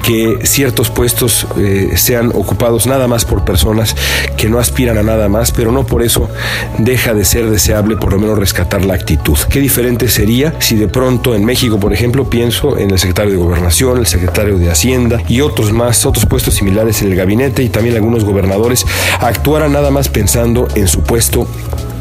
que 0.02 0.38
ciertos 0.44 0.90
puestos 0.90 1.46
eh, 1.58 1.92
sean 1.96 2.30
ocupados 2.34 2.87
nada 2.87 3.08
más 3.08 3.24
por 3.24 3.44
personas 3.44 3.96
que 4.37 4.48
no 4.48 4.58
aspiran 4.58 4.98
a 4.98 5.02
nada 5.02 5.28
más, 5.28 5.52
pero 5.52 5.72
no 5.72 5.84
por 5.84 6.02
eso 6.02 6.30
deja 6.79 7.14
de 7.14 7.24
ser 7.24 7.50
deseable 7.50 7.96
por 7.96 8.12
lo 8.12 8.18
menos 8.18 8.38
rescatar 8.38 8.85
la 8.85 8.94
actitud. 8.94 9.38
Qué 9.50 9.61
diferente 9.61 10.09
sería 10.09 10.55
si 10.59 10.76
de 10.76 10.88
pronto 10.88 11.35
en 11.35 11.44
México, 11.44 11.79
por 11.79 11.92
ejemplo, 11.92 12.29
pienso 12.29 12.79
en 12.79 12.90
el 12.90 12.98
secretario 12.98 13.33
de 13.33 13.38
Gobernación, 13.38 13.98
el 13.98 14.07
secretario 14.07 14.59
de 14.59 14.70
Hacienda 14.70 15.22
y 15.29 15.40
otros 15.40 15.72
más, 15.72 16.07
otros 16.07 16.26
puestos 16.26 16.55
similares 16.55 17.02
en 17.02 17.09
el 17.09 17.16
gabinete 17.16 17.62
y 17.62 17.68
también 17.68 17.96
algunos 17.96 18.24
gobernadores 18.24 18.87
actuaran 19.20 19.72
nada 19.72 19.90
más 19.90 20.09
pensando 20.09 20.68
en 20.74 20.88
su 20.88 21.02
puesto 21.02 21.46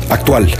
actual, 0.09 0.51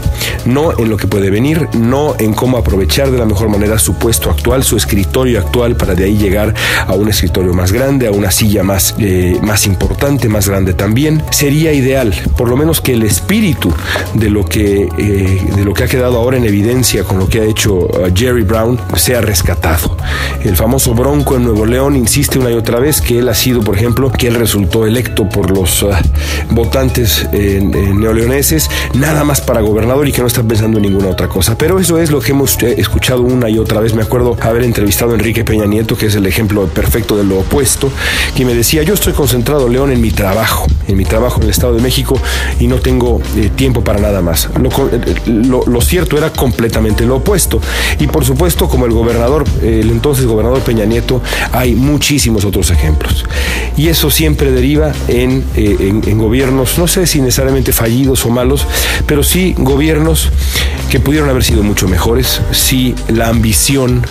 no 0.44 0.78
en 0.78 0.88
lo 0.88 0.96
que 0.96 1.06
puede 1.06 1.30
venir, 1.30 1.68
no 1.74 2.14
en 2.18 2.32
cómo 2.32 2.58
aprovechar 2.58 3.10
de 3.10 3.18
la 3.18 3.24
mejor 3.24 3.48
manera 3.48 3.78
su 3.78 3.94
puesto 3.94 4.30
actual, 4.30 4.62
su 4.62 4.76
escritorio 4.76 5.40
actual, 5.40 5.76
para 5.76 5.94
de 5.94 6.04
ahí 6.04 6.16
llegar 6.16 6.54
a 6.86 6.92
un 6.92 7.08
escritorio 7.08 7.52
más 7.52 7.72
grande, 7.72 8.06
a 8.06 8.10
una 8.10 8.30
silla 8.30 8.62
más, 8.62 8.94
eh, 8.98 9.38
más 9.42 9.66
importante, 9.66 10.28
más 10.28 10.48
grande 10.48 10.74
también. 10.74 11.22
Sería 11.30 11.72
ideal, 11.72 12.14
por 12.36 12.48
lo 12.48 12.56
menos 12.56 12.80
que 12.80 12.92
el 12.92 13.02
espíritu 13.02 13.72
de 14.14 14.30
lo 14.30 14.44
que, 14.44 14.88
eh, 14.98 15.40
de 15.56 15.64
lo 15.64 15.74
que 15.74 15.84
ha 15.84 15.88
quedado 15.88 16.16
ahora 16.18 16.36
en 16.36 16.44
evidencia 16.44 17.04
con 17.04 17.18
lo 17.18 17.28
que 17.28 17.40
ha 17.40 17.44
hecho 17.44 17.74
uh, 17.74 18.10
Jerry 18.14 18.42
Brown 18.42 18.80
sea 18.96 19.20
rescatado. 19.20 19.96
El 20.42 20.56
famoso 20.56 20.94
Bronco 20.94 21.36
en 21.36 21.44
Nuevo 21.44 21.66
León 21.66 21.96
insiste 21.96 22.38
una 22.38 22.50
y 22.50 22.54
otra 22.54 22.78
vez 22.78 23.00
que 23.00 23.18
él 23.18 23.28
ha 23.28 23.34
sido, 23.34 23.60
por 23.60 23.76
ejemplo, 23.76 24.10
que 24.10 24.28
él 24.28 24.34
resultó 24.34 24.86
electo 24.86 25.28
por 25.28 25.50
los 25.50 25.84
votantes 26.50 27.26
eh, 27.32 27.60
neoleoneses, 27.62 28.70
nada 28.94 29.24
más 29.24 29.35
para 29.40 29.60
gobernador 29.60 30.06
y 30.08 30.12
que 30.12 30.20
no 30.20 30.26
está 30.26 30.42
pensando 30.42 30.78
en 30.78 30.82
ninguna 30.82 31.08
otra 31.08 31.28
cosa. 31.28 31.56
Pero 31.56 31.78
eso 31.78 31.98
es 31.98 32.10
lo 32.10 32.20
que 32.20 32.32
hemos 32.32 32.60
escuchado 32.62 33.22
una 33.22 33.48
y 33.48 33.58
otra 33.58 33.80
vez. 33.80 33.94
Me 33.94 34.02
acuerdo 34.02 34.36
haber 34.40 34.64
entrevistado 34.64 35.12
a 35.12 35.14
Enrique 35.14 35.44
Peña 35.44 35.66
Nieto, 35.66 35.96
que 35.96 36.06
es 36.06 36.14
el 36.14 36.26
ejemplo 36.26 36.66
perfecto 36.66 37.16
de 37.16 37.24
lo 37.24 37.40
opuesto, 37.40 37.90
que 38.34 38.44
me 38.44 38.54
decía, 38.54 38.82
yo 38.82 38.94
estoy 38.94 39.12
concentrado, 39.12 39.68
León, 39.68 39.92
en 39.92 40.00
mi 40.00 40.10
trabajo, 40.10 40.66
en 40.88 40.96
mi 40.96 41.04
trabajo 41.04 41.38
en 41.38 41.44
el 41.44 41.50
Estado 41.50 41.74
de 41.74 41.82
México 41.82 42.20
y 42.58 42.66
no 42.66 42.78
tengo 42.78 43.20
eh, 43.36 43.50
tiempo 43.54 43.82
para 43.82 44.00
nada 44.00 44.20
más. 44.22 44.48
Lo, 45.26 45.64
lo, 45.66 45.80
cierto 45.80 46.18
era 46.18 46.30
completamente 46.30 47.04
lo 47.04 47.16
opuesto. 47.16 47.60
Y 47.98 48.06
por 48.06 48.24
supuesto, 48.24 48.68
como 48.68 48.86
el 48.86 48.92
gobernador, 48.92 49.44
el 49.62 49.90
entonces 49.90 50.26
gobernador 50.26 50.60
Peña 50.60 50.84
Nieto, 50.84 51.22
hay 51.52 51.74
muchísimos 51.74 52.44
otros 52.44 52.70
ejemplos. 52.70 53.24
Y 53.76 53.88
eso 53.88 54.10
siempre 54.10 54.50
deriva 54.50 54.92
en, 55.08 55.44
eh, 55.54 55.76
en, 56.06 56.18
gobiernos, 56.18 56.78
no 56.78 56.86
sé 56.86 57.06
si 57.06 57.20
necesariamente 57.20 57.72
fallidos 57.72 58.24
o 58.24 58.30
malos, 58.30 58.66
pero 59.06 59.22
sí 59.22 59.54
gobiernos 59.58 60.30
que 60.90 61.00
pudieron 61.00 61.28
haber 61.28 61.44
sido 61.44 61.62
mucho 61.62 61.88
mejores 61.88 62.40
si 62.52 62.94
la 63.08 63.28
ambición 63.28 64.02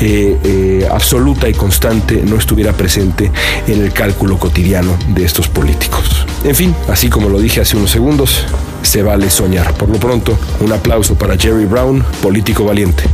eh, 0.00 0.38
eh, 0.44 0.88
absoluta 0.90 1.48
y 1.48 1.54
constante 1.54 2.22
no 2.24 2.36
estuviera 2.36 2.72
presente 2.72 3.30
en 3.66 3.82
el 3.82 3.92
cálculo 3.92 4.38
cotidiano 4.38 4.96
de 5.08 5.24
estos 5.24 5.48
políticos. 5.48 6.03
En 6.44 6.54
fin, 6.54 6.74
así 6.88 7.08
como 7.08 7.28
lo 7.28 7.38
dije 7.40 7.60
hace 7.60 7.76
unos 7.76 7.90
segundos, 7.90 8.44
se 8.82 9.02
vale 9.02 9.30
soñar. 9.30 9.72
Por 9.74 9.88
lo 9.88 9.98
pronto, 9.98 10.38
un 10.60 10.72
aplauso 10.72 11.16
para 11.16 11.36
Jerry 11.36 11.64
Brown, 11.64 12.04
político 12.22 12.64
valiente. 12.64 13.04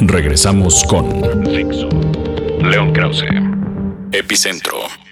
Regresamos 0.00 0.84
con 0.84 1.20
León 2.62 2.92
Krause, 2.92 3.24
Epicentro. 4.12 5.03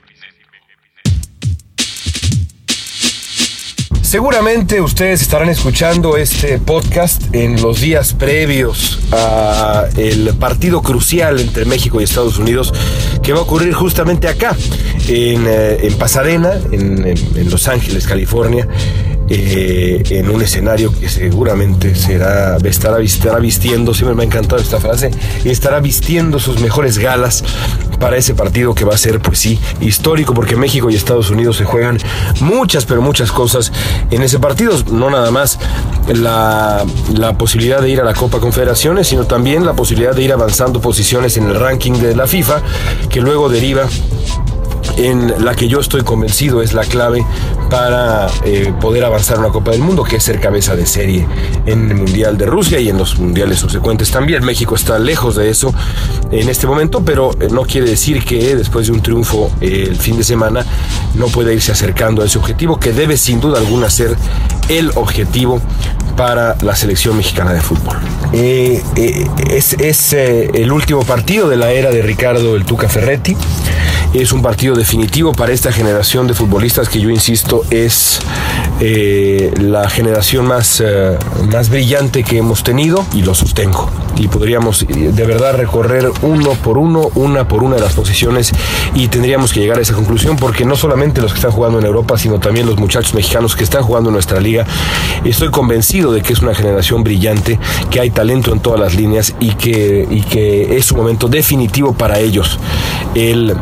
Seguramente 4.13 4.83
ustedes 4.83 5.23
estarán 5.23 5.49
escuchando 5.49 6.19
este 6.19 6.59
podcast 6.59 7.35
en 7.35 7.63
los 7.63 7.81
días 7.81 8.13
previos 8.13 9.01
a 9.11 9.87
el 9.97 10.35
partido 10.35 10.83
crucial 10.83 11.41
entre 11.41 11.65
México 11.65 11.99
y 11.99 12.05
Estados 12.05 12.37
Unidos 12.37 12.75
que 13.23 13.33
va 13.33 13.39
a 13.39 13.43
ocurrir 13.43 13.73
justamente 13.73 14.29
acá, 14.29 14.55
en, 15.09 15.47
en 15.49 15.95
Pasadena, 15.95 16.53
en, 16.73 17.07
en, 17.07 17.51
Los 17.51 17.69
Ángeles, 17.69 18.07
California. 18.07 18.69
Eh, 19.35 20.03
en 20.11 20.29
un 20.29 20.43
escenario 20.43 20.93
que 20.93 21.09
seguramente 21.09 21.95
será, 21.95 22.59
estará, 22.59 23.01
estará 23.01 23.39
vistiendo, 23.39 23.95
siempre 23.95 24.15
me 24.15 24.25
ha 24.25 24.27
encantado 24.27 24.61
esta 24.61 24.79
frase, 24.79 25.11
estará 25.45 25.81
vistiendo 25.81 26.39
sus 26.39 26.61
mejores 26.61 26.99
galas 26.99 27.43
para 27.99 28.19
ese 28.19 28.35
partido 28.35 28.75
que 28.75 28.85
va 28.85 28.95
a 28.95 28.99
ser, 28.99 29.21
pues 29.21 29.39
sí, 29.39 29.59
histórico, 29.81 30.35
porque 30.35 30.55
México 30.55 30.91
y 30.91 30.97
Estados 30.97 31.31
Unidos 31.31 31.57
se 31.57 31.65
juegan 31.65 31.97
muchas, 32.41 32.85
pero 32.85 33.01
muchas 33.01 33.33
cosas 33.33 33.73
en 34.11 34.21
ese 34.21 34.39
partido, 34.39 34.75
no 34.93 35.09
nada 35.09 35.31
más 35.31 35.59
la, 36.13 36.85
la 37.15 37.39
posibilidad 37.39 37.81
de 37.81 37.89
ir 37.89 38.01
a 38.03 38.05
la 38.05 38.13
Copa 38.13 38.39
Confederaciones, 38.39 39.09
sino 39.09 39.25
también 39.25 39.65
la 39.65 39.73
posibilidad 39.73 40.15
de 40.15 40.25
ir 40.25 40.33
avanzando 40.35 40.83
posiciones 40.83 41.39
en 41.39 41.45
el 41.45 41.59
ranking 41.59 41.93
de 41.93 42.15
la 42.15 42.27
FIFA, 42.27 42.61
que 43.09 43.23
luego 43.23 43.49
deriva 43.49 43.87
en 44.97 45.45
la 45.45 45.55
que 45.55 45.69
yo 45.69 45.81
estoy 45.81 46.03
convencido 46.03 46.63
es 46.63 46.75
la 46.75 46.85
clave 46.85 47.25
para 47.73 48.27
eh, 48.45 48.71
poder 48.83 49.03
avanzar 49.03 49.39
en 49.39 49.45
la 49.45 49.49
Copa 49.49 49.71
del 49.71 49.81
Mundo, 49.81 50.05
que 50.05 50.17
es 50.17 50.23
ser 50.23 50.39
cabeza 50.41 50.77
de 50.77 50.85
serie 50.85 51.27
en 51.65 51.91
el 51.91 51.97
Mundial 51.97 52.37
de 52.37 52.45
Rusia 52.45 52.79
y 52.79 52.91
en 52.91 52.99
los 52.99 53.19
mundiales 53.19 53.61
subsecuentes 53.61 54.11
también. 54.11 54.45
México 54.45 54.75
está 54.75 54.99
lejos 54.99 55.37
de 55.37 55.49
eso 55.49 55.73
en 56.31 56.51
este 56.51 56.67
momento, 56.67 57.03
pero 57.03 57.31
eh, 57.41 57.49
no 57.51 57.63
quiere 57.63 57.89
decir 57.89 58.27
que 58.27 58.57
después 58.57 58.89
de 58.89 58.93
un 58.93 59.01
triunfo 59.01 59.51
eh, 59.63 59.87
el 59.89 59.97
fin 59.97 60.19
de 60.19 60.25
semana 60.25 60.67
no 61.15 61.29
pueda 61.29 61.51
irse 61.51 61.73
acercando 61.73 62.21
a 62.21 62.27
ese 62.27 62.37
objetivo, 62.37 62.79
que 62.79 62.93
debe 62.93 63.17
sin 63.17 63.41
duda 63.41 63.59
alguna 63.59 63.89
ser 63.89 64.19
el 64.69 64.91
objetivo 64.97 65.63
para 66.15 66.59
la 66.61 66.77
selección 66.77 67.17
mexicana 67.17 67.55
de 67.55 67.63
fútbol. 67.63 67.97
es, 68.35 69.73
es 69.73 70.13
el 70.13 70.71
último 70.71 71.05
partido 71.05 71.49
de 71.49 71.57
la 71.57 71.73
era 71.73 71.89
de 71.89 72.03
Ricardo 72.03 72.55
el 72.55 72.67
Tuca 72.67 72.91
Ferretti 72.91 73.35
es 74.15 74.33
un 74.33 74.43
partido 74.43 74.75
definitivo 74.75 75.33
para 75.33 75.53
esta 75.53 75.73
generación 75.73 76.27
de 76.27 76.35
futbolistas 76.35 76.89
que 76.89 77.01
yo 77.01 77.09
insisto 77.09 77.65
es 77.71 78.21
eh, 78.81 79.53
la 79.59 79.89
generación 79.89 80.47
más, 80.47 80.83
eh, 80.85 81.17
más 81.51 81.71
brillante 81.71 82.23
que 82.23 82.39
hemos 82.39 82.63
tenido 82.63 83.07
y 83.15 83.23
lo 83.23 83.35
sostengo. 83.35 83.91
Y 84.17 84.29
podríamos 84.29 84.83
eh, 84.83 84.87
de 85.13 85.27
verdad 85.27 85.57
recorrer 85.57 86.11
uno 86.23 86.51
por 86.63 86.77
uno, 86.77 87.09
una 87.15 87.49
por 87.49 87.63
una 87.63 87.77
de 87.77 87.83
las 87.83 87.95
posiciones 87.95 88.53
y 88.95 89.09
tendríamos 89.09 89.53
que 89.53 89.61
llegar 89.61 89.79
a 89.79 89.81
esa 89.81 89.95
conclusión 89.95 90.37
porque 90.37 90.67
no 90.67 90.77
solamente 90.77 91.23
los 91.23 91.33
que 91.33 91.39
están 91.39 91.53
jugando 91.53 91.79
en 91.79 91.87
Europa, 91.87 92.19
sino 92.19 92.39
también 92.39 92.67
los 92.67 92.79
muchachos 92.79 93.15
mexicanos 93.15 93.57
que 93.57 93.65
están 93.65 93.83
jugando 93.83 94.11
en 94.11 94.15
nuestra 94.15 94.41
liga, 94.41 94.67
estoy 95.25 95.51
convencido 95.51 96.13
de 96.13 96.21
que 96.21 96.35
es 96.35 96.41
una 96.41 96.55
generación 96.55 97.03
brillante, 97.03 97.59
que 97.91 98.01
hay 98.01 98.11
talento 98.11 98.53
en 98.53 98.61
todas 98.61 98.79
las 98.79 98.95
líneas 98.95 99.35
y 99.41 99.55
que, 99.55 100.07
y 100.11 100.21
que 100.21 100.77
es 100.77 100.93
un 100.93 100.99
momento 100.99 101.29
definitivo 101.29 101.95
para 101.95 102.19
ellos 102.19 102.59
el 103.15 103.55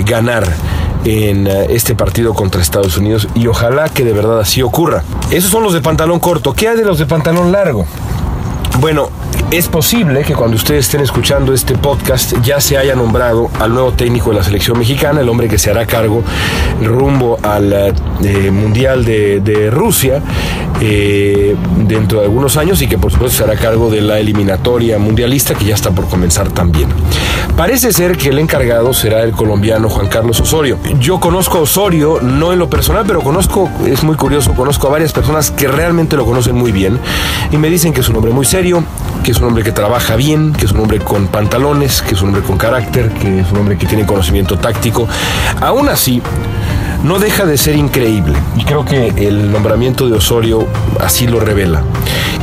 ganar 0.00 0.48
en 1.04 1.46
eh, 1.46 1.66
este 1.70 1.94
partido 1.94 2.32
contra 2.32 2.62
Estados 2.62 2.96
Unidos 2.96 3.28
y 3.34 3.46
ojalá 3.46 3.88
que 3.90 4.04
de 4.04 4.14
verdad 4.14 4.40
así 4.40 4.62
ocurra. 4.62 5.04
Esos 5.30 5.50
son 5.50 5.62
los 5.62 5.74
de 5.74 5.82
pantalón 5.82 6.20
corto. 6.20 6.54
¿Qué 6.54 6.68
hay 6.68 6.76
de 6.76 6.84
los 6.84 6.98
de 6.98 7.06
pantalón 7.06 7.52
largo? 7.52 7.84
Bueno, 8.80 9.10
es 9.50 9.68
posible 9.68 10.22
que 10.22 10.34
cuando 10.34 10.56
ustedes 10.56 10.86
estén 10.86 11.02
escuchando 11.02 11.52
este 11.52 11.74
podcast 11.76 12.34
ya 12.42 12.58
se 12.58 12.78
haya 12.78 12.94
nombrado 12.94 13.50
al 13.60 13.74
nuevo 13.74 13.92
técnico 13.92 14.30
de 14.30 14.36
la 14.36 14.42
selección 14.42 14.78
mexicana, 14.78 15.20
el 15.20 15.28
hombre 15.28 15.46
que 15.46 15.58
se 15.58 15.70
hará 15.70 15.84
cargo 15.84 16.24
rumbo 16.82 17.38
al 17.42 17.70
eh, 18.24 18.50
Mundial 18.50 19.04
de, 19.04 19.68
Rusia 19.70 20.22
eh, 20.80 21.54
dentro 21.86 22.20
de 22.20 22.24
algunos 22.24 22.56
años 22.56 22.80
y 22.80 22.86
que 22.86 22.96
por 22.96 23.12
supuesto 23.12 23.36
se 23.36 23.44
hará 23.44 23.56
cargo 23.56 23.90
de 23.90 24.00
la 24.00 24.18
eliminatoria 24.18 24.98
mundialista 24.98 25.54
que 25.54 25.66
ya 25.66 25.74
está 25.74 25.90
por 25.90 26.08
comenzar 26.08 26.50
también. 26.50 26.88
Parece 27.56 27.92
ser 27.92 28.16
que 28.16 28.30
el 28.30 28.38
encargado 28.38 28.94
será 28.94 29.22
el 29.22 29.32
colombiano 29.32 29.88
Juan 29.88 30.08
Carlos 30.08 30.40
Osorio. 30.40 30.78
Yo 30.98 31.20
conozco 31.20 31.58
a 31.58 31.60
Osorio, 31.60 32.18
no 32.20 32.52
en 32.52 32.58
lo 32.58 32.70
personal, 32.70 33.04
pero 33.06 33.20
conozco, 33.20 33.70
es 33.86 34.02
muy 34.02 34.16
curioso, 34.16 34.54
conozco 34.54 34.88
a 34.88 34.90
varias 34.90 35.12
personas 35.12 35.50
que 35.50 35.68
realmente 35.68 36.16
lo 36.16 36.24
conocen 36.24 36.56
muy 36.56 36.72
bien 36.72 36.98
y 37.50 37.58
me 37.58 37.68
dicen 37.68 37.92
que 37.92 38.00
es 38.00 38.08
un 38.08 38.16
hombre 38.16 38.32
muy 38.32 38.46
serio, 38.46 38.82
que 39.22 39.30
es 39.30 39.38
un 39.38 39.44
hombre 39.44 39.62
que 39.62 39.72
trabaja 39.72 40.16
bien, 40.16 40.52
que 40.52 40.64
es 40.64 40.72
un 40.72 40.80
hombre 40.80 40.98
con 40.98 41.28
pantalones, 41.28 42.02
que 42.02 42.14
es 42.14 42.22
un 42.22 42.28
hombre 42.28 42.42
con 42.42 42.58
carácter, 42.58 43.10
que 43.10 43.40
es 43.40 43.52
un 43.52 43.58
hombre 43.58 43.78
que 43.78 43.86
tiene 43.86 44.04
conocimiento 44.04 44.58
táctico. 44.58 45.08
Aún 45.60 45.88
así, 45.88 46.20
no 47.04 47.18
deja 47.18 47.44
de 47.44 47.56
ser 47.56 47.76
increíble, 47.76 48.34
y 48.56 48.64
creo 48.64 48.84
que 48.84 49.08
el 49.08 49.50
nombramiento 49.50 50.08
de 50.08 50.14
Osorio 50.14 50.66
así 51.00 51.26
lo 51.26 51.40
revela, 51.40 51.82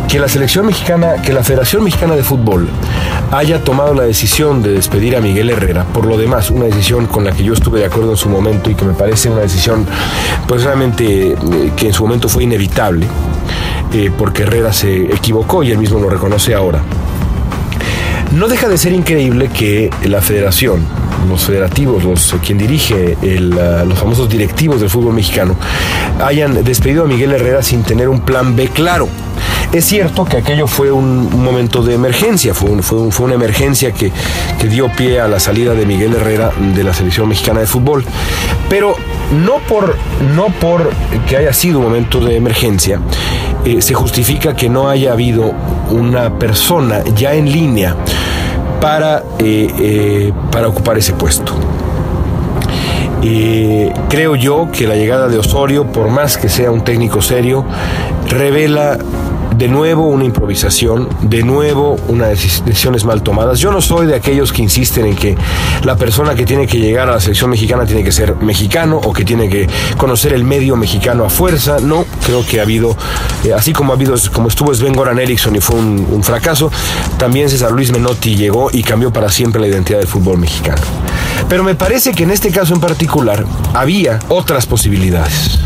que 0.08 0.20
la 0.20 0.28
selección 0.28 0.66
mexicana, 0.66 1.22
que 1.22 1.34
la 1.34 1.44
Federación 1.44 1.84
Mexicana 1.84 2.16
de 2.16 2.24
Fútbol 2.24 2.68
haya 3.32 3.64
tomado 3.64 3.94
la 3.94 4.04
decisión 4.04 4.62
de 4.62 4.72
despedir 4.72 5.16
a 5.16 5.22
Miguel 5.22 5.50
Herrera, 5.50 5.86
por 5.86 6.06
lo 6.06 6.18
demás, 6.18 6.50
una 6.50 6.66
decisión 6.66 7.08
con 7.08 7.24
la 7.24 7.32
que 7.32 7.44
yo 7.44 7.54
estuve 7.54 7.80
de 7.80 7.86
acuerdo 7.86 8.12
en 8.12 8.18
su 8.18 8.30
momento 8.30 8.70
y 8.70 8.76
que 8.76 8.86
me 8.86 8.94
parece 8.94 9.30
una 9.30 9.42
decisión, 9.42 9.86
pues 10.48 10.64
realmente, 10.64 11.34
eh, 11.34 11.72
que 11.76 11.88
en 11.88 11.94
su 11.94 12.04
momento 12.04 12.28
fue 12.28 12.44
inevitable, 12.44 13.06
eh, 13.94 14.12
porque 14.16 14.44
Herrera 14.44 14.74
se 14.74 15.06
equivocó 15.06 15.64
y 15.64 15.72
él 15.72 15.78
mismo 15.78 16.00
lo 16.00 16.10
reconoce 16.10 16.54
ahora. 16.54 16.82
No 18.32 18.48
deja 18.48 18.68
de 18.68 18.78
ser 18.78 18.94
increíble 18.94 19.50
que 19.50 19.90
la 20.04 20.22
federación, 20.22 20.86
los 21.28 21.46
federativos, 21.46 22.04
los, 22.04 22.36
quien 22.46 22.60
dirige 22.60 23.18
los 23.22 23.98
famosos 23.98 24.30
directivos 24.30 24.80
del 24.80 24.90
fútbol 24.90 25.16
mexicano, 25.16 25.56
hayan 26.24 26.64
despedido 26.64 27.06
a 27.06 27.08
Miguel 27.08 27.32
Herrera 27.32 27.64
sin 27.64 27.82
tener 27.82 28.08
un 28.08 28.22
plan 28.22 28.56
B 28.56 28.68
claro. 28.68 29.10
Es 29.74 29.86
cierto 29.86 30.26
que 30.26 30.38
aquello 30.38 30.68
fue 30.68 30.92
un, 30.92 31.42
momento 31.44 31.84
de 31.84 31.96
emergencia, 31.96 32.54
fue 32.54 33.26
una 33.26 33.36
emergencia 33.36 33.92
que, 33.94 34.12
que, 34.60 34.68
dio 34.68 34.90
pie 34.90 35.20
a 35.20 35.28
la 35.28 35.40
salida 35.40 35.74
de 35.74 35.86
Miguel 35.86 36.14
Herrera 36.14 36.52
de 36.76 36.84
la 36.84 36.94
selección 36.94 37.30
mexicana 37.30 37.60
de 37.60 37.68
fútbol, 37.68 38.04
pero 38.70 38.96
no 39.44 39.58
por, 39.68 39.96
no 40.36 40.48
por 40.48 40.90
que 41.28 41.38
haya 41.38 41.54
sido 41.54 41.80
un 41.80 41.86
momento 41.86 42.20
de 42.20 42.36
emergencia, 42.36 43.00
eh, 43.66 43.82
se 43.82 43.94
justifica 43.94 44.56
que 44.56 44.70
no 44.70 44.90
haya 44.90 45.12
habido 45.12 45.54
una 45.92 46.40
persona 46.40 47.04
ya 47.16 47.34
en 47.34 47.52
línea 47.52 47.96
para, 48.80 49.24
eh, 49.40 49.68
eh, 49.80 50.34
para 50.52 50.68
ocupar 50.68 50.98
ese 50.98 51.14
puesto. 51.14 51.54
creo 54.08 54.36
yo 54.36 54.70
que 54.72 54.88
la 54.88 54.96
llegada 54.96 55.28
de 55.28 55.38
Osorio, 55.38 55.86
por 55.92 56.10
más 56.10 56.38
que 56.38 56.48
sea 56.48 56.72
un 56.72 56.84
técnico 56.84 57.22
serio, 57.22 57.66
revela 58.30 58.98
de 59.60 59.68
nuevo 59.68 60.08
una 60.08 60.24
improvisación, 60.24 61.10
de 61.22 61.44
nuevo 61.44 61.98
unas 62.08 62.30
decisiones 62.30 63.04
mal 63.04 63.22
tomadas. 63.22 63.60
Yo 63.60 63.74
no 63.74 63.82
soy 63.82 64.08
de 64.08 64.16
aquellos 64.16 64.54
que 64.54 64.62
insisten 64.62 65.06
en 65.06 65.18
que 65.18 65.36
la 65.84 65.98
persona 65.98 66.34
que 66.34 66.46
tiene 66.46 66.66
que 66.66 66.80
llegar 66.80 67.10
a 67.10 67.12
la 67.12 67.20
selección 67.20 67.50
mexicana 67.50 67.86
tiene 67.86 68.02
que 68.02 68.14
ser 68.14 68.38
mexicano 68.38 69.02
o 69.04 69.12
que 69.12 69.26
tiene 69.26 69.50
que 69.50 69.68
conocer 69.98 70.32
el 70.32 70.46
medio 70.46 70.78
mexicano 70.78 71.26
a 71.26 71.30
fuerza. 71.30 71.80
No, 71.82 72.06
creo 72.26 72.46
que 72.46 72.62
ha 72.62 72.64
habido, 72.64 72.96
eh, 73.44 73.52
así 73.52 73.74
como 73.74 73.92
ha 73.92 73.98
habido, 73.98 74.16
como 74.32 74.48
estuvo 74.48 74.74
Sven 74.74 74.94
Goran 74.94 75.20
Eriksson 75.20 75.54
y 75.58 75.60
fue 75.60 75.76
un, 75.76 76.08
un 76.10 76.24
fracaso, 76.24 76.72
también 77.18 77.50
César 77.50 77.74
Luis 77.74 77.92
Menotti 77.92 78.38
llegó 78.38 78.70
y 78.72 78.82
cambió 78.82 79.12
para 79.12 79.28
siempre 79.28 79.60
la 79.60 79.68
identidad 79.68 80.00
del 80.00 80.08
fútbol 80.08 80.38
mexicano. 80.38 80.82
Pero 81.50 81.66
me 81.66 81.76
parece 81.76 82.14
que 82.14 82.24
en 82.24 82.32
este 82.32 82.50
caso 82.52 82.74
en 82.74 82.80
particular 82.80 83.44
había 83.74 84.20
otras 84.30 84.66
posibilidades 84.66 85.60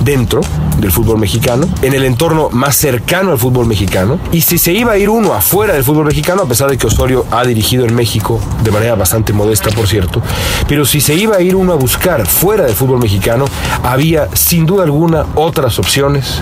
dentro 0.00 0.40
del 0.78 0.92
fútbol 0.92 1.18
mexicano, 1.18 1.68
en 1.82 1.94
el 1.94 2.04
entorno 2.04 2.48
más 2.50 2.76
cercano 2.76 3.32
al 3.32 3.38
fútbol 3.38 3.66
mexicano. 3.66 4.18
Y 4.32 4.40
si 4.40 4.58
se 4.58 4.72
iba 4.72 4.92
a 4.92 4.98
ir 4.98 5.10
uno 5.10 5.34
afuera 5.34 5.74
del 5.74 5.84
fútbol 5.84 6.06
mexicano, 6.06 6.42
a 6.42 6.46
pesar 6.46 6.70
de 6.70 6.78
que 6.78 6.86
Osorio 6.86 7.26
ha 7.30 7.44
dirigido 7.44 7.86
en 7.86 7.94
México 7.94 8.40
de 8.64 8.70
manera 8.70 8.94
bastante 8.94 9.32
modesta, 9.32 9.70
por 9.70 9.86
cierto, 9.86 10.22
pero 10.68 10.84
si 10.84 11.00
se 11.00 11.14
iba 11.14 11.36
a 11.36 11.40
ir 11.40 11.54
uno 11.54 11.72
a 11.72 11.76
buscar 11.76 12.26
fuera 12.26 12.64
del 12.64 12.74
fútbol 12.74 12.98
mexicano, 12.98 13.44
había 13.82 14.34
sin 14.34 14.66
duda 14.66 14.84
alguna 14.84 15.26
otras 15.34 15.78
opciones. 15.78 16.40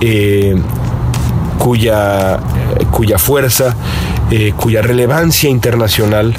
Eh, 0.00 0.54
cuya, 1.58 2.40
cuya 2.90 3.18
fuerza, 3.18 3.76
eh, 4.32 4.52
cuya 4.56 4.82
relevancia 4.82 5.48
internacional 5.48 6.34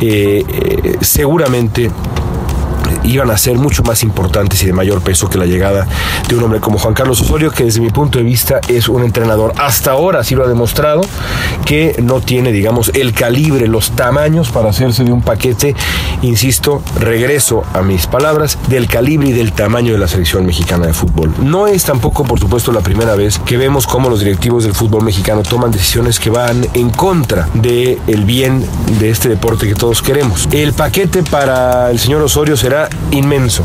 eh, 0.00 0.96
seguramente 1.00 1.90
iban 3.04 3.30
a 3.30 3.38
ser 3.38 3.56
mucho 3.56 3.82
más 3.82 4.02
importantes 4.02 4.62
y 4.62 4.66
de 4.66 4.72
mayor 4.72 5.02
peso 5.02 5.28
que 5.28 5.38
la 5.38 5.46
llegada 5.46 5.86
de 6.28 6.36
un 6.36 6.44
hombre 6.44 6.60
como 6.60 6.78
Juan 6.78 6.94
Carlos 6.94 7.20
Osorio, 7.20 7.50
que 7.50 7.64
desde 7.64 7.80
mi 7.80 7.90
punto 7.90 8.18
de 8.18 8.24
vista 8.24 8.60
es 8.68 8.88
un 8.88 9.04
entrenador, 9.04 9.52
hasta 9.56 9.92
ahora 9.92 10.24
sí 10.24 10.34
lo 10.34 10.44
ha 10.44 10.48
demostrado, 10.48 11.02
que 11.64 11.96
no 12.02 12.20
tiene, 12.20 12.52
digamos, 12.52 12.90
el 12.94 13.12
calibre, 13.12 13.68
los 13.68 13.92
tamaños 13.92 14.50
para 14.50 14.70
hacerse 14.70 15.04
de 15.04 15.12
un 15.12 15.22
paquete, 15.22 15.74
insisto, 16.22 16.82
regreso 16.98 17.64
a 17.72 17.82
mis 17.82 18.06
palabras, 18.06 18.58
del 18.68 18.86
calibre 18.86 19.28
y 19.28 19.32
del 19.32 19.52
tamaño 19.52 19.92
de 19.92 19.98
la 19.98 20.08
selección 20.08 20.46
mexicana 20.46 20.86
de 20.86 20.92
fútbol. 20.92 21.34
No 21.40 21.66
es 21.66 21.84
tampoco, 21.84 22.24
por 22.24 22.40
supuesto, 22.40 22.72
la 22.72 22.80
primera 22.80 23.14
vez 23.14 23.38
que 23.38 23.56
vemos 23.56 23.86
cómo 23.86 24.08
los 24.08 24.20
directivos 24.20 24.64
del 24.64 24.74
fútbol 24.74 25.04
mexicano 25.04 25.42
toman 25.42 25.70
decisiones 25.70 26.18
que 26.18 26.30
van 26.30 26.66
en 26.74 26.90
contra 26.90 27.48
del 27.54 27.98
el 28.06 28.24
bien 28.24 28.64
de 28.98 29.10
este 29.10 29.28
deporte 29.28 29.66
que 29.66 29.74
todos 29.74 30.02
queremos. 30.02 30.48
El 30.52 30.72
paquete 30.72 31.22
para 31.22 31.90
el 31.90 31.98
señor 31.98 32.22
Osorio 32.22 32.56
será 32.56 32.88
inmenso. 33.10 33.64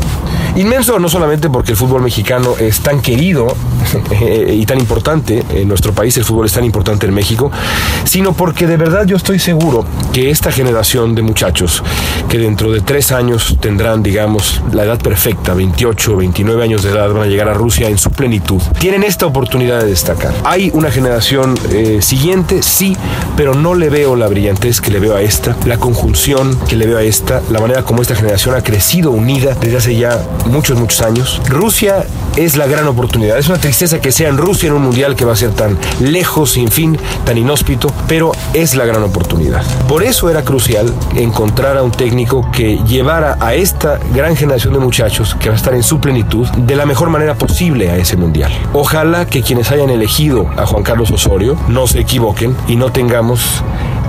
Inmenso 0.56 0.98
no 0.98 1.08
solamente 1.08 1.48
porque 1.48 1.72
el 1.72 1.76
fútbol 1.76 2.02
mexicano 2.02 2.54
es 2.58 2.80
tan 2.80 3.00
querido 3.00 3.54
eh, 4.10 4.56
y 4.58 4.66
tan 4.66 4.78
importante 4.78 5.44
en 5.50 5.68
nuestro 5.68 5.92
país, 5.92 6.16
el 6.16 6.24
fútbol 6.24 6.46
es 6.46 6.52
tan 6.52 6.64
importante 6.64 7.06
en 7.06 7.14
México, 7.14 7.50
sino 8.04 8.32
porque 8.32 8.66
de 8.66 8.76
verdad 8.76 9.06
yo 9.06 9.16
estoy 9.16 9.38
seguro 9.38 9.84
que 10.12 10.30
esta 10.30 10.50
generación 10.50 11.14
de 11.14 11.22
muchachos 11.22 11.82
que 12.28 12.38
dentro 12.38 12.72
de 12.72 12.80
tres 12.80 13.12
años 13.12 13.56
tendrán, 13.60 14.02
digamos, 14.02 14.60
la 14.72 14.84
edad 14.84 14.98
perfecta, 14.98 15.54
28, 15.54 16.16
29 16.16 16.62
años 16.62 16.82
de 16.82 16.90
edad, 16.90 17.12
van 17.12 17.22
a 17.22 17.26
llegar 17.26 17.48
a 17.48 17.54
Rusia 17.54 17.88
en 17.88 17.98
su 17.98 18.10
plenitud, 18.10 18.60
tienen 18.78 19.04
esta 19.04 19.26
oportunidad 19.26 19.80
de 19.80 19.86
destacar. 19.86 20.34
Hay 20.44 20.70
una 20.74 20.90
generación 20.90 21.54
eh, 21.70 21.98
siguiente, 22.02 22.62
sí, 22.62 22.96
pero 23.36 23.54
no 23.54 23.74
le 23.74 23.88
veo 23.88 24.16
la 24.16 24.28
brillantez 24.28 24.80
que 24.80 24.90
le 24.90 24.98
veo 24.98 25.14
a 25.14 25.22
esta, 25.22 25.56
la 25.64 25.78
conjunción 25.78 26.58
que 26.68 26.76
le 26.76 26.86
veo 26.86 26.98
a 26.98 27.02
esta, 27.02 27.40
la 27.50 27.60
manera 27.60 27.82
como 27.82 28.02
esta 28.02 28.14
generación 28.14 28.54
ha 28.54 28.62
crecido 28.62 29.10
unida 29.20 29.54
desde 29.60 29.76
hace 29.76 29.96
ya 29.96 30.26
muchos, 30.46 30.78
muchos 30.78 31.00
años. 31.02 31.40
Rusia 31.48 32.04
es 32.36 32.56
la 32.56 32.66
gran 32.66 32.86
oportunidad. 32.86 33.38
Es 33.38 33.48
una 33.48 33.58
tristeza 33.58 34.00
que 34.00 34.12
sea 34.12 34.28
en 34.28 34.38
Rusia 34.38 34.68
en 34.68 34.74
un 34.74 34.82
mundial 34.82 35.16
que 35.16 35.24
va 35.24 35.32
a 35.32 35.36
ser 35.36 35.50
tan 35.50 35.78
lejos, 36.00 36.52
sin 36.52 36.70
fin, 36.70 36.98
tan 37.24 37.38
inhóspito, 37.38 37.92
pero 38.08 38.32
es 38.54 38.74
la 38.74 38.84
gran 38.84 39.02
oportunidad. 39.02 39.62
Por 39.86 40.02
eso 40.02 40.30
era 40.30 40.42
crucial 40.42 40.92
encontrar 41.14 41.76
a 41.76 41.82
un 41.82 41.90
técnico 41.90 42.48
que 42.50 42.78
llevara 42.78 43.36
a 43.40 43.54
esta 43.54 43.98
gran 44.14 44.36
generación 44.36 44.72
de 44.72 44.80
muchachos 44.80 45.36
que 45.38 45.48
va 45.48 45.54
a 45.54 45.58
estar 45.58 45.74
en 45.74 45.82
su 45.82 46.00
plenitud 46.00 46.48
de 46.48 46.76
la 46.76 46.86
mejor 46.86 47.10
manera 47.10 47.34
posible 47.34 47.90
a 47.90 47.96
ese 47.96 48.16
mundial. 48.16 48.52
Ojalá 48.72 49.26
que 49.26 49.42
quienes 49.42 49.70
hayan 49.70 49.90
elegido 49.90 50.48
a 50.56 50.66
Juan 50.66 50.82
Carlos 50.82 51.10
Osorio 51.10 51.56
no 51.68 51.86
se 51.86 52.00
equivoquen 52.00 52.56
y 52.68 52.76
no 52.76 52.90
tengamos 52.90 53.62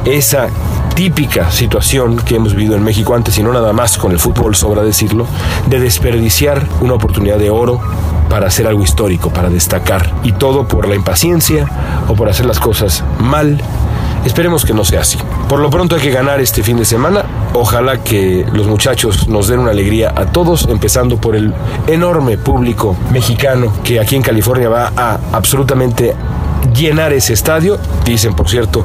esa 0.06 0.50
típica 0.96 1.52
situación 1.52 2.18
que 2.18 2.36
hemos 2.36 2.54
vivido 2.54 2.76
en 2.76 2.84
México 2.84 3.16
antes 3.16 3.38
y 3.38 3.44
no 3.44 3.54
nada 3.54 3.74
más 3.74 3.98
con 3.98 4.12
el 4.12 4.20
fútbol, 4.20 4.56
sobra 4.56 4.84
decirlo, 4.84 5.26
de 5.68 5.80
desperdiciar 5.80 6.66
una 6.82 6.94
oportunidad 6.94 7.38
de 7.38 7.50
oro 7.50 7.80
para 8.30 8.48
hacer 8.48 8.68
algo 8.68 8.84
histórico, 8.84 9.30
para 9.32 9.50
destacar, 9.50 10.14
y 10.24 10.32
todo 10.32 10.68
por 10.68 10.88
la 10.88 10.96
impaciencia 10.96 11.68
o 12.08 12.14
por 12.14 12.30
hacer 12.30 12.46
las 12.46 12.60
cosas 12.60 13.04
mal. 13.20 13.62
Esperemos 14.26 14.66
que 14.66 14.74
no 14.74 14.86
sea 14.86 15.02
así. 15.02 15.18
Por 15.50 15.60
lo 15.60 15.70
pronto 15.70 15.96
hay 15.96 16.02
que 16.02 16.12
ganar 16.12 16.40
este 16.40 16.62
fin 16.62 16.78
de 16.78 16.86
semana. 16.86 17.26
Ojalá 17.54 18.04
que 18.04 18.46
los 18.54 18.68
muchachos 18.68 19.28
nos 19.28 19.48
den 19.48 19.60
una 19.60 19.72
alegría 19.72 20.14
a 20.16 20.28
todos, 20.28 20.68
empezando 20.70 21.18
por 21.18 21.36
el 21.36 21.54
enorme 21.88 22.38
público 22.38 22.96
mexicano 23.12 23.74
que 23.84 24.00
aquí 24.00 24.16
en 24.16 24.22
California 24.22 24.70
va 24.70 24.92
a 24.96 25.20
absolutamente 25.34 26.16
llenar 26.74 27.14
ese 27.14 27.34
estadio. 27.34 27.78
Dicen, 28.06 28.34
por 28.36 28.50
cierto, 28.50 28.84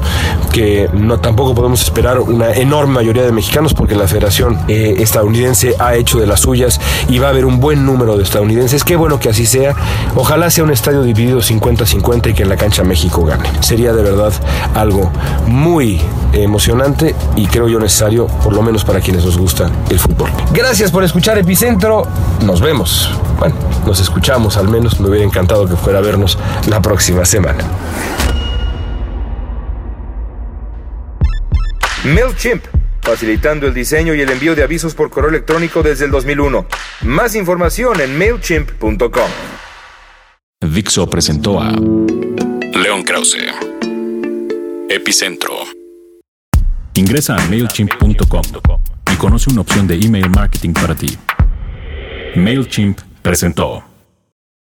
que 0.51 0.89
no 0.93 1.19
tampoco 1.19 1.55
podemos 1.55 1.81
esperar 1.81 2.19
una 2.19 2.51
enorme 2.53 2.95
mayoría 2.95 3.23
de 3.23 3.31
mexicanos 3.31 3.73
porque 3.73 3.95
la 3.95 4.07
Federación 4.07 4.59
eh, 4.67 4.95
estadounidense 4.99 5.75
ha 5.79 5.95
hecho 5.95 6.19
de 6.19 6.27
las 6.27 6.41
suyas 6.41 6.79
y 7.09 7.19
va 7.19 7.27
a 7.27 7.29
haber 7.29 7.45
un 7.45 7.59
buen 7.59 7.85
número 7.85 8.17
de 8.17 8.23
estadounidenses. 8.23 8.83
Qué 8.83 8.95
bueno 8.95 9.19
que 9.19 9.29
así 9.29 9.45
sea. 9.45 9.75
Ojalá 10.15 10.49
sea 10.49 10.63
un 10.63 10.71
estadio 10.71 11.03
dividido 11.03 11.39
50-50 11.39 12.31
y 12.31 12.33
que 12.33 12.43
en 12.43 12.49
la 12.49 12.57
cancha 12.57 12.83
México 12.83 13.23
gane. 13.23 13.49
Sería 13.61 13.93
de 13.93 14.03
verdad 14.03 14.33
algo 14.73 15.11
muy 15.47 16.01
emocionante 16.33 17.15
y 17.35 17.47
creo 17.47 17.67
yo 17.67 17.79
necesario, 17.79 18.27
por 18.27 18.53
lo 18.53 18.61
menos 18.61 18.83
para 18.83 18.99
quienes 18.99 19.25
nos 19.25 19.37
gusta 19.37 19.69
el 19.89 19.99
fútbol. 19.99 20.29
Gracias 20.53 20.91
por 20.91 21.03
escuchar 21.03 21.37
Epicentro. 21.37 22.07
Nos 22.45 22.61
vemos. 22.61 23.09
Bueno, 23.39 23.55
nos 23.85 23.99
escuchamos 23.99 24.57
al 24.57 24.67
menos. 24.67 24.99
Me 24.99 25.09
hubiera 25.09 25.25
encantado 25.25 25.67
que 25.67 25.75
fuera 25.75 25.99
a 25.99 26.01
vernos 26.01 26.37
la 26.67 26.81
próxima 26.81 27.25
semana. 27.25 27.63
MailChimp, 32.03 32.63
facilitando 33.01 33.67
el 33.67 33.73
diseño 33.73 34.13
y 34.13 34.21
el 34.21 34.29
envío 34.29 34.55
de 34.55 34.63
avisos 34.63 34.95
por 34.95 35.09
correo 35.09 35.29
electrónico 35.29 35.83
desde 35.83 36.05
el 36.05 36.11
2001. 36.11 36.65
Más 37.01 37.35
información 37.35 37.99
en 38.01 38.17
mailchimp.com. 38.17 39.29
Dixo 40.61 41.07
presentó 41.07 41.61
a 41.61 41.71
León 41.71 43.03
Krause. 43.03 43.37
Epicentro. 44.89 45.53
Ingresa 46.95 47.35
a 47.35 47.45
mailchimp.com 47.47 48.41
y 49.13 49.15
conoce 49.17 49.51
una 49.51 49.61
opción 49.61 49.85
de 49.85 49.95
email 49.95 50.29
marketing 50.29 50.73
para 50.73 50.95
ti. 50.95 51.17
MailChimp 52.35 53.06
presentó. 53.27 53.86